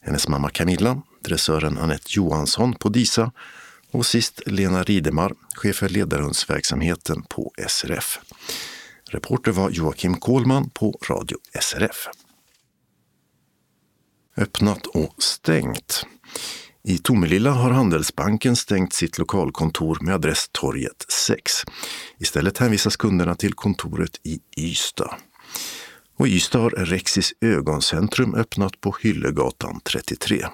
[0.00, 3.32] hennes mamma Camilla, dressören Annette Johansson på DISA
[3.90, 8.18] och sist Lena Ridemar, chef för ledarhundsverksamheten på SRF.
[9.11, 12.09] Reporter var Joakim Kohlman på Radio SRF.
[14.36, 16.06] Öppnat och stängt.
[16.84, 21.52] I Tomelilla har Handelsbanken stängt sitt lokalkontor med adress Torget 6.
[22.18, 25.14] Istället hänvisas kunderna till kontoret i Ystad.
[26.16, 30.46] Och i Ystad har Rexis ögoncentrum öppnat på Hyllegatan 33.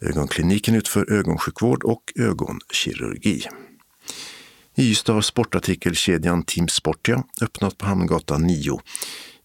[0.00, 3.42] Ögonkliniken utför ögonsjukvård och ögonkirurgi.
[4.74, 8.80] I Ystad har sportartikelkedjan Team Sportia öppnat på Hamngatan 9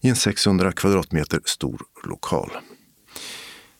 [0.00, 2.50] i en 600 kvadratmeter stor lokal.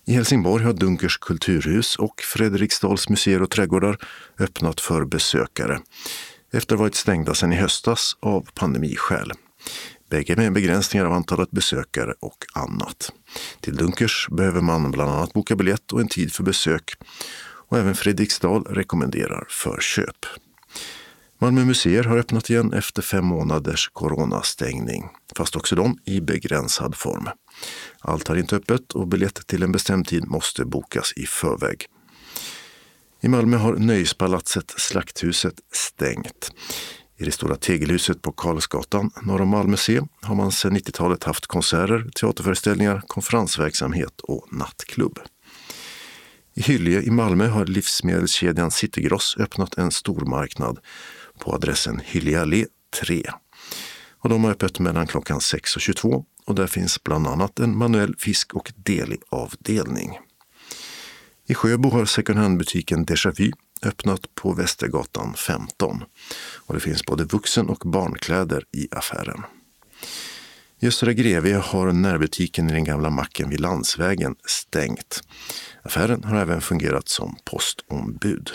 [0.08, 3.98] I Helsingborg har Dunkers kulturhus och Fredriksdals museer och trädgårdar
[4.38, 5.80] öppnat för besökare
[6.52, 9.32] efter att ha varit stängda sedan i höstas av pandemiskäl.
[10.10, 13.12] Bägge med begränsningar av antalet besökare och annat.
[13.60, 16.94] Till Dunkers behöver man bland annat boka biljett och en tid för besök
[17.68, 20.26] och även Fredriksdal rekommenderar förköp.
[21.38, 27.28] Malmö museer har öppnat igen efter fem månaders coronastängning, fast också de i begränsad form.
[28.06, 31.86] Allt har inte öppet och biljett till en bestämd tid måste bokas i förväg.
[33.20, 36.50] I Malmö har Nöjespalatset Slakthuset stängt.
[37.16, 41.46] I det stora tegelhuset på Karlsgatan norr om Malmö C har man sedan 90-talet haft
[41.46, 45.18] konserter, teaterföreställningar, konferensverksamhet och nattklubb.
[46.54, 50.78] I Hyllie i Malmö har livsmedelskedjan Citygross öppnat en stormarknad
[51.38, 52.66] på adressen Hyllie Allé
[53.00, 53.22] 3.
[54.18, 57.76] Och de har öppet mellan klockan 6 och 22 och där finns bland annat en
[57.76, 60.18] manuell fisk och deli-avdelning.
[61.46, 66.04] I Sjöbo har second hand-butiken Déjà Vu öppnat på Västergatan 15
[66.56, 69.42] och det finns både vuxen och barnkläder i affären.
[70.80, 75.20] I Östra Grevie har närbutiken i den gamla macken vid Landsvägen stängt.
[75.82, 78.50] Affären har även fungerat som postombud.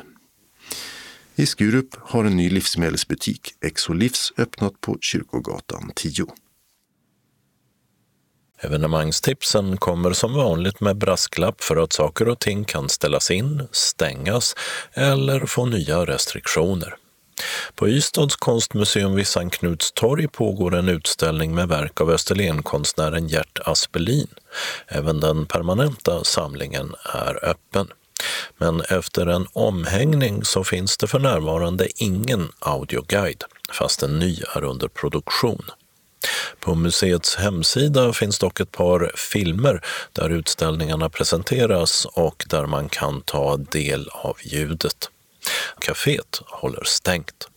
[1.36, 6.26] I Skurup har en ny livsmedelsbutik, Exolivs, öppnat på Kyrkogatan 10.
[8.64, 14.56] Evenemangstipsen kommer som vanligt med brasklapp för att saker och ting kan ställas in, stängas
[14.94, 16.96] eller få nya restriktioner.
[17.76, 23.60] På Ystads konstmuseum vid Sankt Knuts torg pågår en utställning med verk av Österlenkonstnären Gert
[23.66, 24.28] Aspelin.
[24.88, 27.88] Även den permanenta samlingen är öppen.
[28.58, 34.64] Men efter en omhängning så finns det för närvarande ingen audioguide, fast en ny är
[34.64, 35.66] under produktion.
[36.60, 39.82] På museets hemsida finns dock ett par filmer
[40.14, 45.10] där utställningarna presenteras och där man kan ta del av ljudet.
[45.80, 47.48] Caféet håller stängt.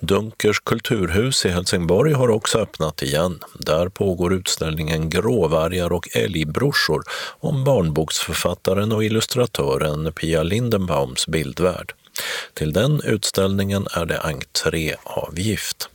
[0.00, 3.38] Dunkers kulturhus i Helsingborg har också öppnat igen.
[3.54, 7.02] Där pågår utställningen Gråvargar och älgbrorsor
[7.40, 11.92] om barnboksförfattaren och illustratören Pia Lindenbaums bildvärld.
[12.54, 15.88] Till den utställningen är det entréavgift.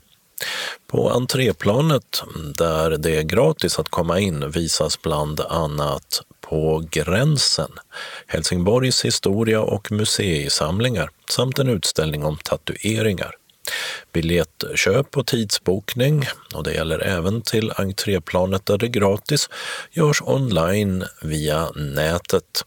[0.95, 2.23] På entréplanet,
[2.57, 7.71] där det är gratis att komma in, visas bland annat På gränsen,
[8.27, 13.35] Helsingborgs historia och museisamlingar samt en utställning om tatueringar.
[14.13, 19.49] Biljettköp och tidsbokning, och det gäller även till entréplanet där det är gratis,
[19.91, 22.65] görs online via nätet.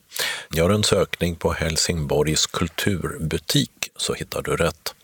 [0.55, 4.95] Gör en sökning på Helsingborgs kulturbutik så hittar du rätt.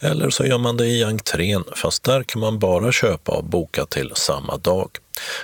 [0.00, 3.86] Eller så gör man det i entrén, fast där kan man bara köpa och boka
[3.86, 4.90] till samma dag.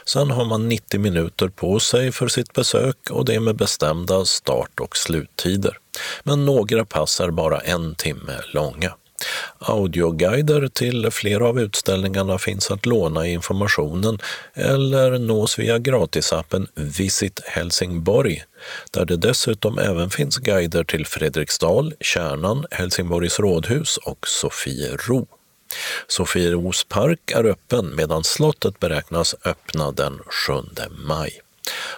[0.05, 4.80] Sen har man 90 minuter på sig för sitt besök och det med bestämda start
[4.80, 5.78] och sluttider.
[6.22, 8.94] Men några pass är bara en timme långa.
[9.59, 14.18] Audioguider till flera av utställningarna finns att låna i informationen
[14.55, 18.43] eller nås via gratisappen Visit Helsingborg,
[18.91, 25.27] där det dessutom även finns guider till Fredriksdal, Kärnan, Helsingborgs rådhus och Sofiero.
[26.07, 30.53] Sofieros park är öppen medan slottet beräknas öppna den 7
[30.91, 31.41] maj.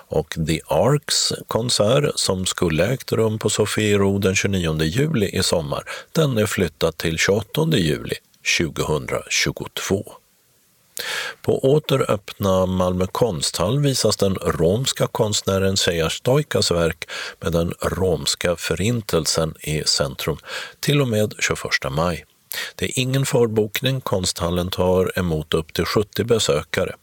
[0.09, 5.85] Och The Arks konsert som skulle ägt rum på Sofiero den 29 juli i sommar,
[6.13, 8.15] den är flyttad till 28 juli
[8.59, 10.13] 2022.
[11.43, 17.09] På åter öppna Malmö konsthall visas den romska konstnären Seja Stojkas verk
[17.41, 20.37] med den romska förintelsen i centrum
[20.81, 21.61] till och med 21
[21.91, 22.25] maj.
[22.75, 26.95] Det är ingen förbokning, konsthallen tar emot upp till 70 besökare.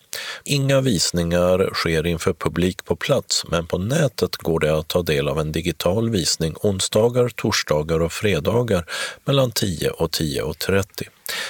[0.43, 5.27] Inga visningar sker inför publik på plats, men på nätet går det att ta del
[5.27, 8.85] av en digital visning onsdagar, torsdagar och fredagar
[9.25, 11.07] mellan 10 och 10.30.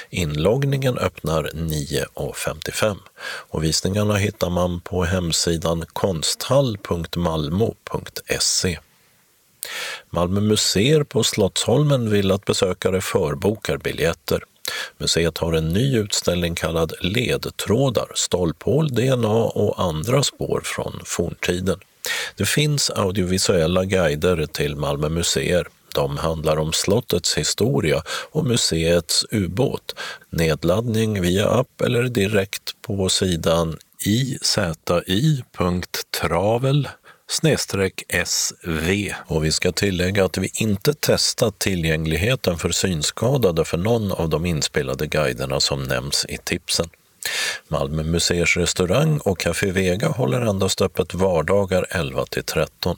[0.09, 8.80] Inloggningen öppnar 9.55 och visningarna hittar man på hemsidan konsthall.malmo.se.
[10.09, 14.43] Malmö museer på Slottsholmen vill att besökare förbokar biljetter.
[14.97, 21.80] Museet har en ny utställning kallad Ledtrådar, stolphål, DNA och andra spår från forntiden.
[22.36, 25.68] Det finns audiovisuella guider till Malmö museer.
[25.95, 29.95] De handlar om slottets historia och museets ubåt.
[30.30, 34.80] Nedladdning via app eller direkt på sidan izi.travel
[38.23, 39.13] SV.
[39.27, 44.45] Och vi ska tillägga att vi inte testat tillgängligheten för synskadade för någon av de
[44.45, 46.89] inspelade guiderna som nämns i tipsen.
[47.67, 52.97] Malmö museers restaurang och Café Vega håller endast öppet vardagar 11 till 13.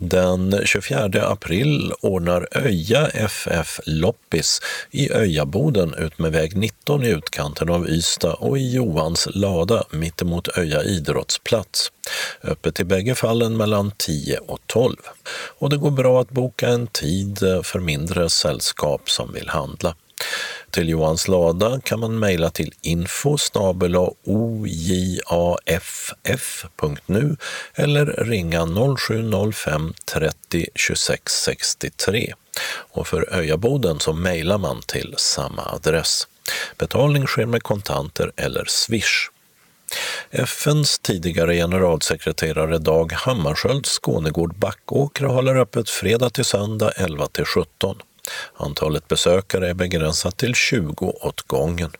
[0.00, 7.70] Den 24 april ordnar Öja FF Loppis i Öjaboden ut med väg 19 i utkanten
[7.70, 11.92] av Ystad och i Johans lada mittemot Öja idrottsplats.
[12.42, 14.96] Öppet i bägge fallen mellan 10 och 12.
[15.58, 19.94] Och det går bra att boka en tid för mindre sällskap som vill handla.
[20.70, 23.36] Till Johans lada kan man mejla till info
[24.24, 25.76] ojaff.nu
[27.74, 28.66] eller ringa
[28.96, 32.34] 0705 30 26 63.
[32.70, 36.26] Och för Öjaboden så mejlar man till samma adress.
[36.78, 39.30] Betalning sker med kontanter eller swish.
[40.30, 47.96] FNs tidigare generalsekreterare Dag Hammarskjölds Skånegård Backåkra håller öppet fredag till söndag 11 till 17.
[48.56, 51.90] Antalet besökare är begränsat till 20 åt gången.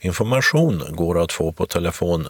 [0.00, 2.26] Information går att få på telefon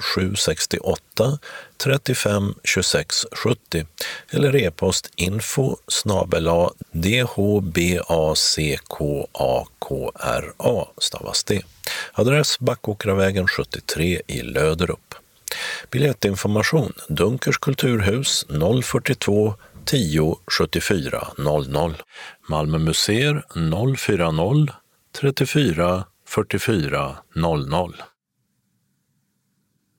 [0.00, 1.38] 0768
[1.76, 3.86] 35 26 70
[4.30, 8.04] eller e-post info snabela dhbackakra
[10.98, 11.62] stavas det.
[12.12, 15.14] Adress Backåkravägen 73 i Löderup.
[15.90, 18.46] Biljettinformation Dunkers kulturhus
[18.84, 19.54] 042
[19.84, 21.96] 10 74 00.
[22.48, 23.44] Malmö museer
[23.96, 24.72] 040
[25.20, 28.02] 34 44 00.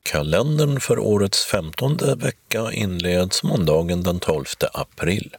[0.04, 5.36] Kalendern för årets femtonde vecka inleds måndagen den 12 april.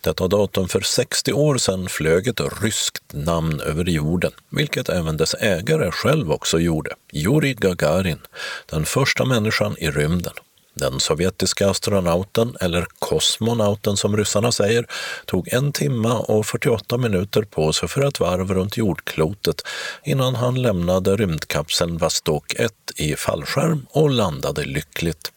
[0.00, 5.34] Detta datum för 60 år sedan flög ett ryskt namn över jorden, vilket även dess
[5.34, 8.20] ägare själv också gjorde, Jurij Gagarin,
[8.66, 10.32] den första människan i rymden.
[10.74, 14.86] Den sovjetiska astronauten, eller kosmonauten som ryssarna säger,
[15.26, 19.62] tog en timma och 48 minuter på sig för ett varv runt jordklotet
[20.04, 25.32] innan han lämnade rymdkapseln Vostok 1 i fallskärm och landade lyckligt.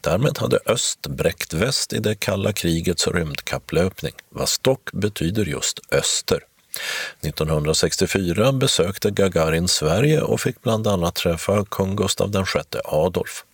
[0.00, 4.14] Därmed hade öst bräckt väst i det kalla krigets rymdkapplöpning.
[4.30, 6.40] Vostok betyder just öster.
[7.20, 13.44] 1964 besökte Gagarin Sverige och fick bland annat träffa kung Gustav VI Adolf.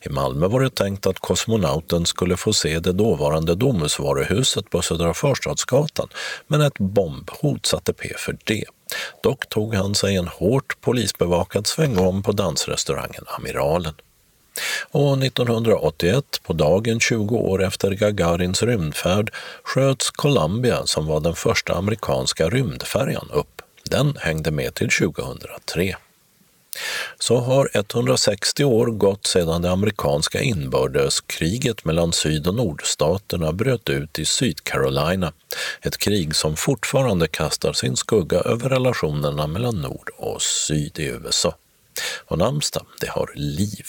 [0.00, 5.14] I Malmö var det tänkt att kosmonauten skulle få se det dåvarande Domusvaruhuset på Södra
[5.14, 6.08] Förstadsgatan,
[6.46, 8.64] men ett bombhot satte P för det.
[9.22, 13.94] Dock tog han sig en hårt polisbevakad svängom på dansrestaurangen Amiralen.
[14.90, 19.32] Och 1981, på dagen 20 år efter Gagarins rymdfärd,
[19.62, 23.62] sköts Columbia som var den första amerikanska rymdfärjan upp.
[23.84, 25.96] Den hängde med till 2003
[27.18, 34.18] så har 160 år gått sedan det amerikanska inbördeskriget mellan syd och nordstaterna bröt ut
[34.18, 35.32] i Sydcarolina.
[35.82, 41.54] Ett krig som fortfarande kastar sin skugga över relationerna mellan nord och syd i USA.
[42.26, 43.86] Och namnsdag, det har liv.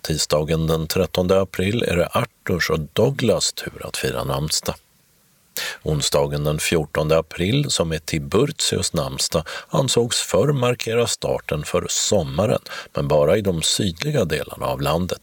[0.00, 4.74] Tisdagen den 13 april är det Arturs och Douglas tur att fira namnsdag.
[5.82, 12.60] Onsdagen den 14 april, som är Tiburtius namnsdag, ansågs förr markera starten för sommaren,
[12.94, 15.20] men bara i de sydliga delarna av landet.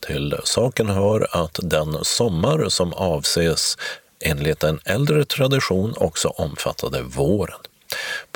[0.00, 3.76] Till saken hör att den sommar som avses
[4.20, 7.60] enligt en äldre tradition också omfattade våren.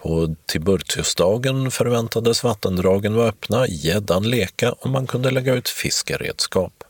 [0.02, 6.84] På Tiburtiusdagen förväntades vattendragen vara öppna, gäddan leka och man kunde lägga ut fiskeredskap.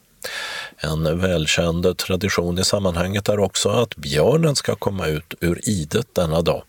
[0.77, 6.43] En välkänd tradition i sammanhanget är också att björnen ska komma ut ur idet denna
[6.43, 6.63] dag.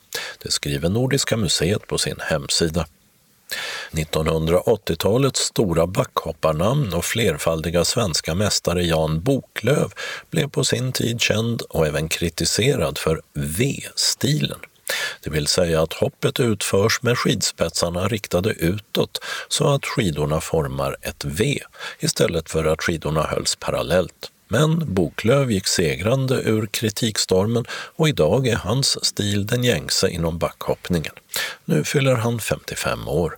[0.44, 2.86] Det skriver Nordiska museet på sin hemsida.
[3.92, 9.94] 1980-talets stora backhopparnamn och flerfaldiga svenska mästare Jan Boklöv
[10.30, 14.60] blev på sin tid känd och även kritiserad för V-stilen.
[15.22, 21.26] Det vill säga att hoppet utförs med skidspetsarna riktade utåt så att skidorna formar ett
[21.26, 21.60] V
[22.00, 24.32] istället för att skidorna hölls parallellt.
[24.48, 31.14] Men Boklöv gick segrande ur kritikstormen och idag är hans stil den gängse inom backhoppningen.
[31.66, 33.38] Nu fyller han 55 år.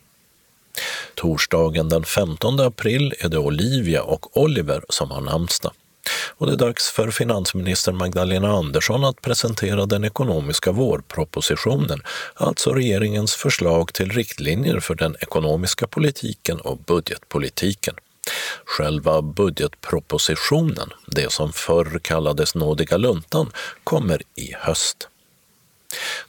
[1.16, 5.74] Torsdagen den 15 april är det Olivia och Oliver som har namnsdag.
[6.38, 12.02] Och det är dags för finansminister Magdalena Andersson att presentera den ekonomiska vårpropositionen,
[12.34, 17.96] alltså regeringens förslag till riktlinjer för den ekonomiska politiken och budgetpolitiken.
[18.66, 23.52] Själva budgetpropositionen, det som förr kallades nådiga luntan,
[23.84, 25.08] kommer i höst.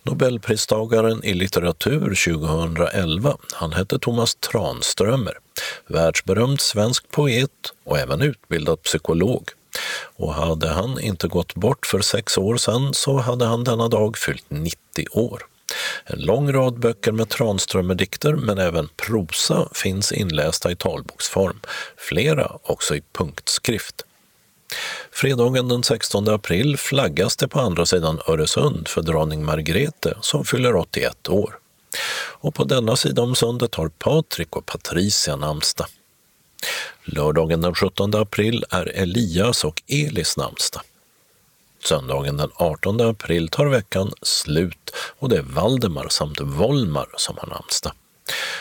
[0.03, 5.39] Nobelpristagaren i litteratur 2011, han hette Thomas Tranströmer,
[5.87, 7.51] världsberömd svensk poet
[7.85, 9.49] och även utbildad psykolog.
[10.17, 14.19] Och hade han inte gått bort för sex år sedan så hade han denna dag
[14.19, 14.77] fyllt 90
[15.11, 15.43] år.
[16.05, 21.61] En lång rad böcker med Tranströmer-dikter men även prosa finns inlästa i talboksform,
[21.97, 24.05] flera också i punktskrift.
[25.13, 30.77] Fredagen den 16 april flaggas det på andra sidan Öresund för drottning Margrethe som fyller
[30.77, 31.59] 81 år.
[32.43, 35.87] Och på denna sida om sundet har Patrik och Patricia namnsdag.
[37.05, 40.83] Lördagen den 17 april är Elias och Elis namnsdag.
[41.85, 47.49] Söndagen den 18 april tar veckan slut och det är Valdemar samt Volmar som har
[47.49, 47.93] namnsdag.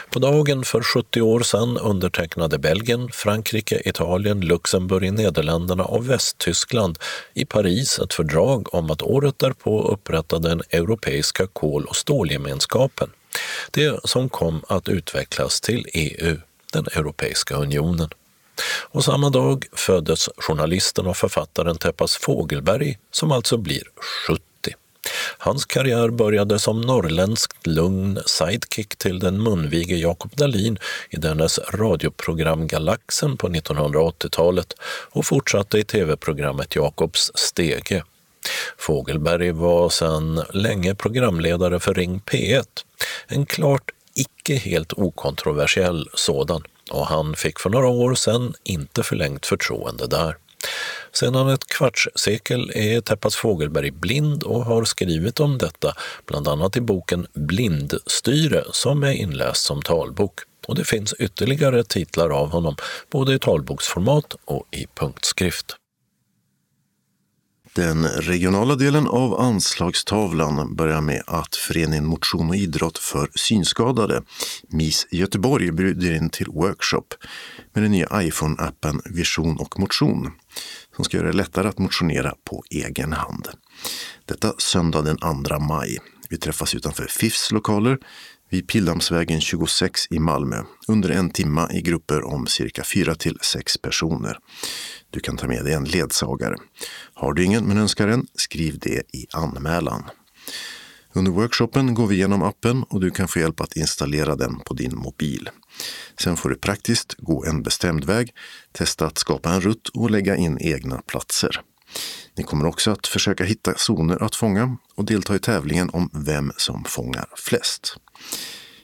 [0.10, 7.00] På dagen för 70 år sedan undertecknade Belgien, Frankrike, Italien, Luxemburg, Nederländerna och Västtyskland
[7.34, 13.10] i Paris ett fördrag om att året därpå upprätta den europeiska kol och stålgemenskapen.
[13.72, 16.38] Det som kom att utvecklas till EU,
[16.72, 18.10] den Europeiska unionen.
[18.90, 23.84] Och samma dag föddes journalisten och författaren Teppas Fågelberg som alltså blir
[24.28, 24.42] 70.
[25.38, 30.78] Hans karriär började som norrländskt lugn sidekick till den munvige Jakob Dalin
[31.10, 34.74] i dennes radioprogram Galaxen på 1980-talet
[35.12, 38.04] och fortsatte i tv-programmet Jakobs stege.
[38.78, 42.66] Fågelberg var sedan länge programledare för Ring P1,
[43.28, 49.46] en klart icke helt okontroversiell sådan och han fick för några år sedan inte förlängt
[49.46, 50.38] förtroende där.
[51.12, 55.94] Sedan ett kvartssekel är Teppas Fågelberg blind och har skrivit om detta,
[56.26, 60.40] bland annat i boken Blindstyre som är inläst som talbok.
[60.68, 62.76] Och det finns ytterligare titlar av honom,
[63.10, 65.76] både i talboksformat och i punktskrift.
[67.76, 74.22] Den regionala delen av anslagstavlan börjar med att Föreningen Motion och idrott för synskadade,
[74.70, 77.08] MIS Göteborg, bjuder in till workshop
[77.74, 80.32] med den nya iPhone-appen Vision och motion
[80.96, 83.48] som ska göra det lättare att motionera på egen hand.
[84.26, 85.98] Detta söndag den 2 maj.
[86.30, 87.98] Vi träffas utanför FIFs lokaler
[88.50, 93.78] vid Pildammsvägen 26 i Malmö under en timma i grupper om cirka 4 till 6
[93.78, 94.38] personer.
[95.12, 96.56] Du kan ta med dig en ledsagare.
[97.14, 100.04] Har du ingen men önskar en, skriv det i anmälan.
[101.14, 104.74] Under workshopen går vi igenom appen och du kan få hjälp att installera den på
[104.74, 105.50] din mobil.
[106.20, 108.34] Sen får du praktiskt gå en bestämd väg,
[108.72, 111.62] testa att skapa en rutt och lägga in egna platser.
[112.38, 116.52] Ni kommer också att försöka hitta zoner att fånga och delta i tävlingen om vem
[116.58, 117.98] som fångar flest.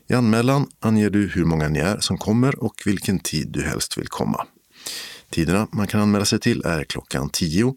[0.10, 3.98] I anmälan anger du hur många ni är som kommer och vilken tid du helst
[3.98, 4.48] vill komma.
[5.30, 7.76] Tiderna man kan anmäla sig till är klockan 10,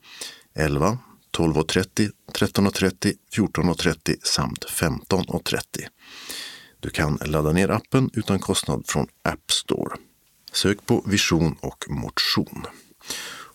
[0.55, 0.98] 11,
[1.36, 5.60] 12.30, 13.30, 14.30 samt 15.30.
[6.81, 9.97] Du kan ladda ner appen utan kostnad från App Store.
[10.52, 12.66] Sök på Vision och motion.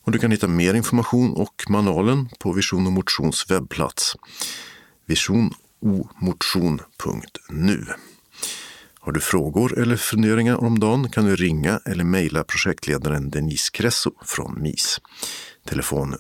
[0.06, 4.16] Och du kan hitta mer information och manualen på Vision och motions webbplats
[5.06, 7.86] visionomotion.nu.
[9.06, 14.12] Har du frågor eller funderingar om dagen kan du ringa eller mejla projektledaren Denise Cresso
[14.26, 15.02] från MIS.
[15.66, 16.16] Telefon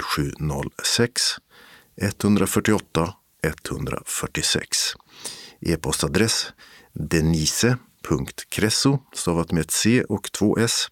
[0.00, 1.22] 0706
[1.96, 4.78] 148 146.
[5.60, 6.52] E-postadress
[6.92, 10.88] denise.cresso stavat med ett C och två S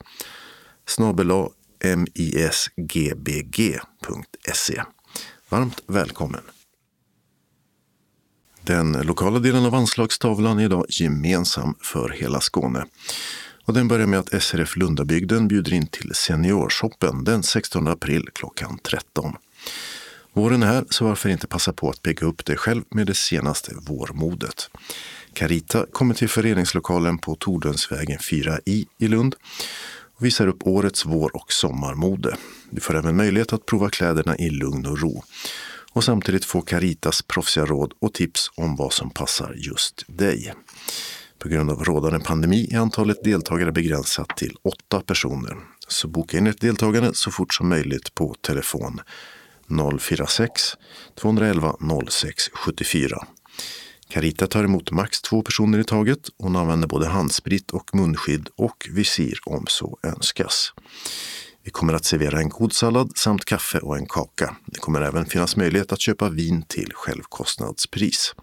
[0.86, 1.32] snabel
[1.84, 2.62] misgbg.se.
[5.48, 6.55] Varmt välkommen!
[8.66, 12.84] Den lokala delen av anslagstavlan är idag gemensam för hela Skåne.
[13.64, 18.78] Och den börjar med att SRF Lundabygden bjuder in till Seniorshoppen den 16 april klockan
[18.82, 19.34] 13.
[20.32, 23.14] Våren är här, så varför inte passa på att bygga upp det själv med det
[23.14, 24.70] senaste vårmodet.
[25.32, 29.34] Carita kommer till föreningslokalen på Tordönsvägen 4i i Lund
[30.16, 32.36] och visar upp årets vår och sommarmode.
[32.70, 35.24] Du får även möjlighet att prova kläderna i lugn och ro
[35.96, 40.52] och samtidigt få Caritas proffsiga råd och tips om vad som passar just dig.
[41.38, 45.56] På grund av rådande pandemi är antalet deltagare begränsat till åtta personer.
[45.88, 49.00] Så boka in ett deltagande så fort som möjligt på telefon
[50.00, 50.62] 046
[51.20, 51.76] 211
[52.08, 53.26] 06 74.
[54.08, 56.28] Carita tar emot max två personer i taget.
[56.38, 60.72] Hon använder både handsprit och munskydd och visir om så önskas.
[61.66, 64.56] Vi kommer att servera en god sallad samt kaffe och en kaka.
[64.66, 68.34] Det kommer även finnas möjlighet att köpa vin till självkostnadspris.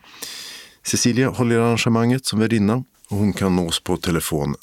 [0.85, 4.55] Cecilia håller arrangemanget som värdinna och hon kan nås på telefon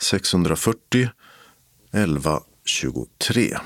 [0.00, 1.08] 070-640
[1.92, 3.58] 11 23.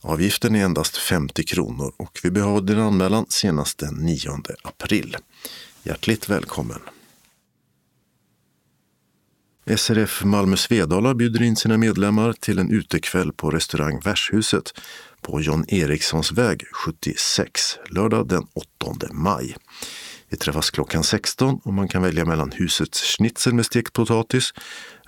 [0.00, 4.30] Avgiften är endast 50 kronor och vi behöver din anmälan senast den 9
[4.62, 5.16] april.
[5.82, 6.80] Hjärtligt välkommen!
[9.70, 14.80] SRF Malmö Svedala bjuder in sina medlemmar till en utekväll på restaurang Värshuset
[15.20, 19.56] på John Erikssons väg 76, lördag den 8 maj.
[20.28, 24.54] Vi träffas klockan 16 och man kan välja mellan husets schnitzel med stekt potatis,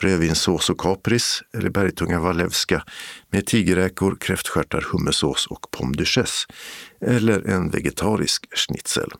[0.01, 2.85] rödvinssås och kapris eller bergtunga walewska
[3.30, 6.48] med tigerräkor, kräftstjärtar, hummersås och pomme duchesse.
[7.01, 9.10] Eller en vegetarisk schnitzel.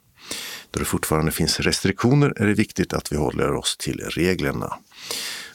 [0.71, 4.79] Då det fortfarande finns restriktioner är det viktigt att vi håller oss till reglerna.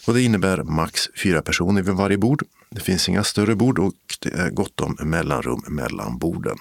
[0.07, 2.43] Och det innebär max fyra personer vid varje bord.
[2.69, 6.57] Det finns inga större bord och det är gott om mellanrum mellan borden.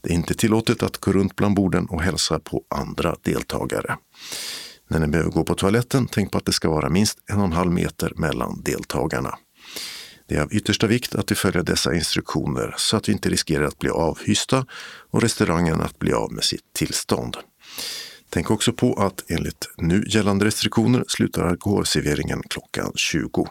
[0.00, 3.96] Det är inte tillåtet att gå runt bland borden och hälsa på andra deltagare.
[4.88, 7.44] När ni behöver gå på toaletten, tänk på att det ska vara minst en och
[7.44, 9.38] en halv meter mellan deltagarna.
[10.28, 13.64] Det är av yttersta vikt att vi följer dessa instruktioner så att vi inte riskerar
[13.64, 14.66] att bli avhysta
[15.10, 17.36] och restaurangen att bli av med sitt tillstånd.
[18.36, 23.48] Tänk också på att enligt nu gällande restriktioner slutar alkoholserveringen klockan 20.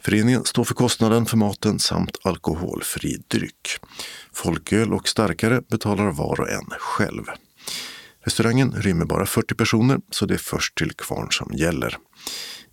[0.00, 3.68] Föreningen står för kostnaden för maten samt alkoholfri dryck.
[4.32, 7.24] Folköl och starkare betalar var och en själv.
[8.24, 11.96] Restaurangen rymmer bara 40 personer så det är först till kvarn som gäller.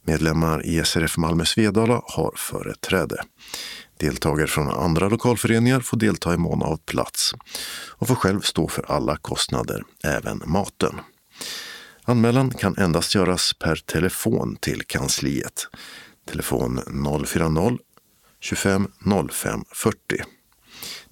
[0.06, 3.24] Medlemmar i SRF Malmö Svedala har företräde.
[4.02, 7.34] Deltagare från andra lokalföreningar får delta i mån av plats
[7.90, 11.00] och får själv stå för alla kostnader, även maten.
[12.04, 15.68] Anmälan kan endast göras per telefon till kansliet.
[16.30, 16.82] Telefon
[17.26, 17.78] 040
[18.40, 18.88] 25
[19.32, 19.98] 05 40.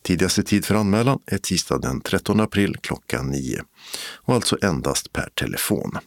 [0.02, 3.64] Tidigaste tid för anmälan är tisdag den 13 april klockan 9
[4.16, 5.98] och alltså endast per telefon.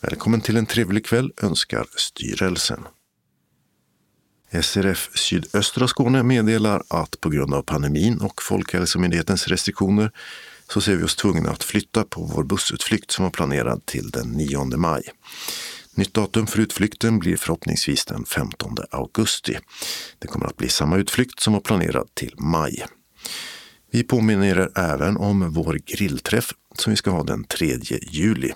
[0.00, 2.84] Välkommen till en trevlig kväll önskar styrelsen.
[4.62, 10.10] SRF Sydöstra Skåne meddelar att på grund av pandemin och Folkhälsomyndighetens restriktioner
[10.68, 14.28] så ser vi oss tvungna att flytta på vår bussutflykt som var planerad till den
[14.28, 15.02] 9 maj.
[15.94, 19.58] Nytt datum för utflykten blir förhoppningsvis den 15 augusti.
[20.18, 22.86] Det kommer att bli samma utflykt som var planerad till maj.
[23.90, 27.78] Vi påminner er även om vår grillträff som vi ska ha den 3
[28.10, 28.52] juli.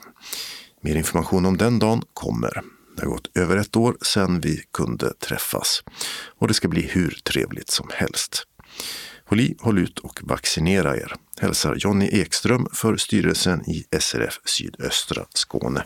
[0.80, 2.62] Mer information om den dagen kommer.
[2.98, 5.82] Det har gått över ett år sedan vi kunde träffas
[6.38, 8.44] och det ska bli hur trevligt som helst.
[9.24, 15.26] Håll i, håll ut och vaccinera er, hälsar Jonny Ekström för styrelsen i SRF Sydöstra
[15.34, 15.84] Skåne.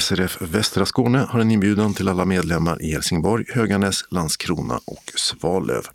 [0.00, 5.86] SRF Västra Skåne har en inbjudan till alla medlemmar i Helsingborg, Höganäs, Landskrona och Svalöv.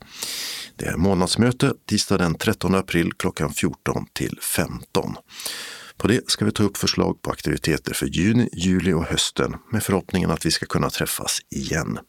[0.76, 5.16] Det är månadsmöte tisdag den 13 april klockan 14 till 15.
[6.00, 9.84] På det ska vi ta upp förslag på aktiviteter för juni, juli och hösten med
[9.84, 12.00] förhoppningen att vi ska kunna träffas igen.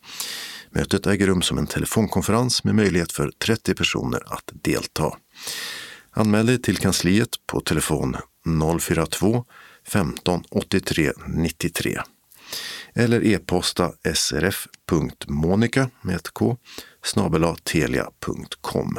[0.71, 5.17] Mötet äger rum som en telefonkonferens med möjlighet för 30 personer att delta.
[6.11, 8.17] Anmäl dig till kansliet på telefon
[8.81, 9.45] 042
[9.87, 12.01] 15 83 93
[12.95, 16.57] eller e-posta srf.monica med ett k
[17.65, 18.99] telia.com.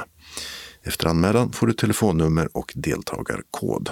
[0.84, 3.90] Efter anmälan får du telefonnummer och deltagarkod.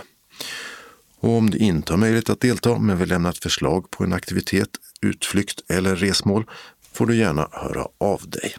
[1.20, 4.14] Och om du inte har möjlighet att delta men vill lämna ett förslag på en
[4.14, 4.70] aktivitet,
[5.02, 6.46] utflykt eller resmål
[6.94, 8.56] får du gärna höra av dig.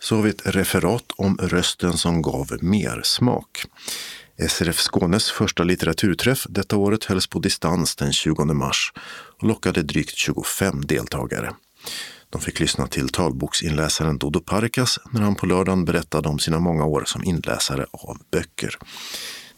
[0.00, 3.64] Så har vi ett referat om rösten som gav mer smak.
[4.48, 8.92] SRF Skånes första litteraturträff detta året hölls på distans den 20 mars
[9.38, 11.52] och lockade drygt 25 deltagare.
[12.30, 16.84] De fick lyssna till talboksinläsaren Dodo Parkas när han på lördagen berättade om sina många
[16.84, 18.78] år som inläsare av böcker.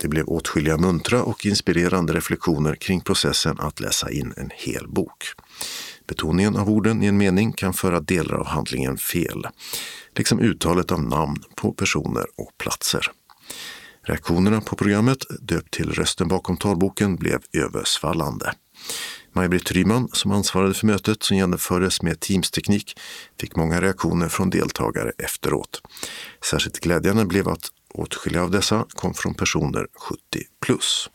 [0.01, 5.25] Det blev åtskilliga muntra och inspirerande reflektioner kring processen att läsa in en hel bok.
[6.09, 9.47] Betoningen av orden i en mening kan föra delar av handlingen fel,
[10.17, 13.07] liksom uttalet av namn på personer och platser.
[14.03, 18.53] Reaktionerna på programmet, döpt till Rösten bakom talboken, blev översvallande.
[19.33, 22.99] Maj-Britt Ryman, som ansvarade för mötet som genomfördes med Teams-teknik,
[23.41, 25.83] fick många reaktioner från deltagare efteråt.
[26.45, 30.19] Särskilt glädjande blev att åtskilliga av dessa kom från personer 70
[30.61, 31.11] plus.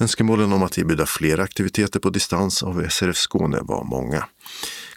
[0.00, 4.28] Önskemålen om att erbjuda fler aktiviteter på distans av SRF Skåne var många.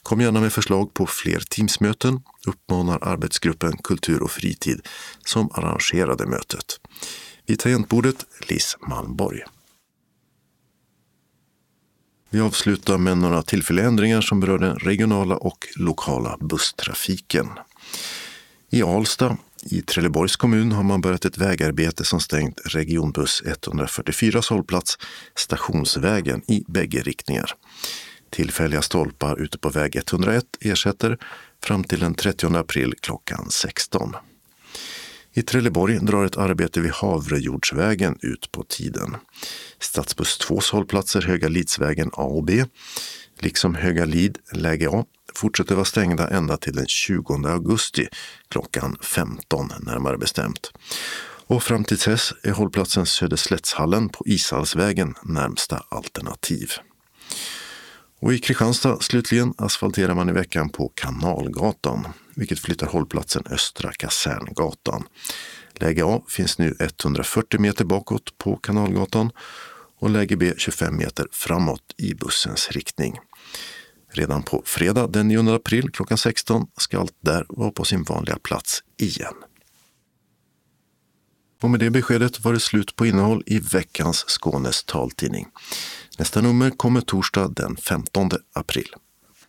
[0.03, 4.87] Kom gärna med förslag på fler Teamsmöten, uppmanar arbetsgruppen Kultur och fritid
[5.25, 6.79] som arrangerade mötet.
[7.45, 9.41] Vid tangentbordet Liss Malmborg.
[12.29, 17.49] Vi avslutar med några tillfälliga ändringar som berör den regionala och lokala busstrafiken.
[18.69, 24.97] I Alsta i Trelleborgs kommun har man börjat ett vägarbete som stängt regionbuss 144 hållplats
[25.35, 27.51] Stationsvägen i bägge riktningar.
[28.29, 31.17] Tillfälliga stolpar ute på väg 101 ersätter
[31.63, 34.15] fram till den 30 april klockan 16.
[35.33, 39.15] I Trelleborg drar ett arbete vid Havrejordsvägen ut på tiden.
[39.79, 42.65] Stadsbuss 2 hållplatser Höga Lidsvägen A och B,
[43.39, 45.05] liksom Höga Lid läge A,
[45.35, 48.07] fortsätter vara stängda ända till den 20 augusti
[48.49, 50.71] klockan 15 närmare bestämt.
[51.47, 56.71] Och fram till dess är hållplatsen Söderslättshallen på Ishallsvägen närmsta alternativ.
[58.19, 65.03] Och i Kristianstad slutligen asfalterar man i veckan på Kanalgatan, vilket flyttar hållplatsen Östra Kaserngatan.
[65.73, 69.31] Läge A finns nu 140 meter bakåt på Kanalgatan
[69.99, 73.19] och läge B 25 meter framåt i bussens riktning.
[74.15, 78.37] Redan på fredag den 9 april klockan 16 ska allt där vara på sin vanliga
[78.39, 79.33] plats igen.
[81.61, 85.47] Och med det beskedet var det slut på innehåll i veckans Skånes taltidning.
[86.17, 88.95] Nästa nummer kommer torsdag den 15 april.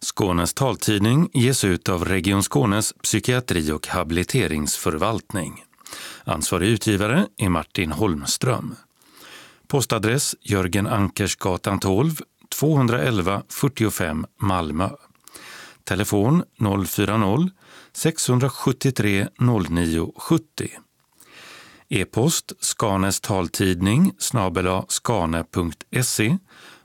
[0.01, 5.65] Skånes taltidning ges ut av Region Skånes psykiatri och habiliteringsförvaltning.
[6.25, 8.75] Ansvarig utgivare är Martin Holmström.
[9.69, 12.15] Postadress Jörgen Ankersgatan 12,
[12.61, 14.89] 211 45 Malmö.
[15.85, 20.69] Telefon 040-673 0970.
[21.89, 26.39] E-post Skanes taltidning snabela skane.se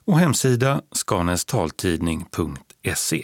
[0.06, 3.23] och hemsida skanestaltidning.se.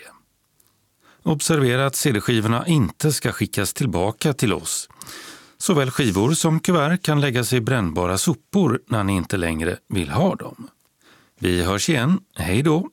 [1.24, 4.90] Observera att CD-skivorna inte ska skickas tillbaka till oss.
[5.58, 10.36] Såväl skivor som kuvert kan läggas i brännbara sopor när ni inte längre vill ha
[10.36, 10.70] dem.
[11.40, 12.20] Vi hörs igen.
[12.36, 12.90] Hej då!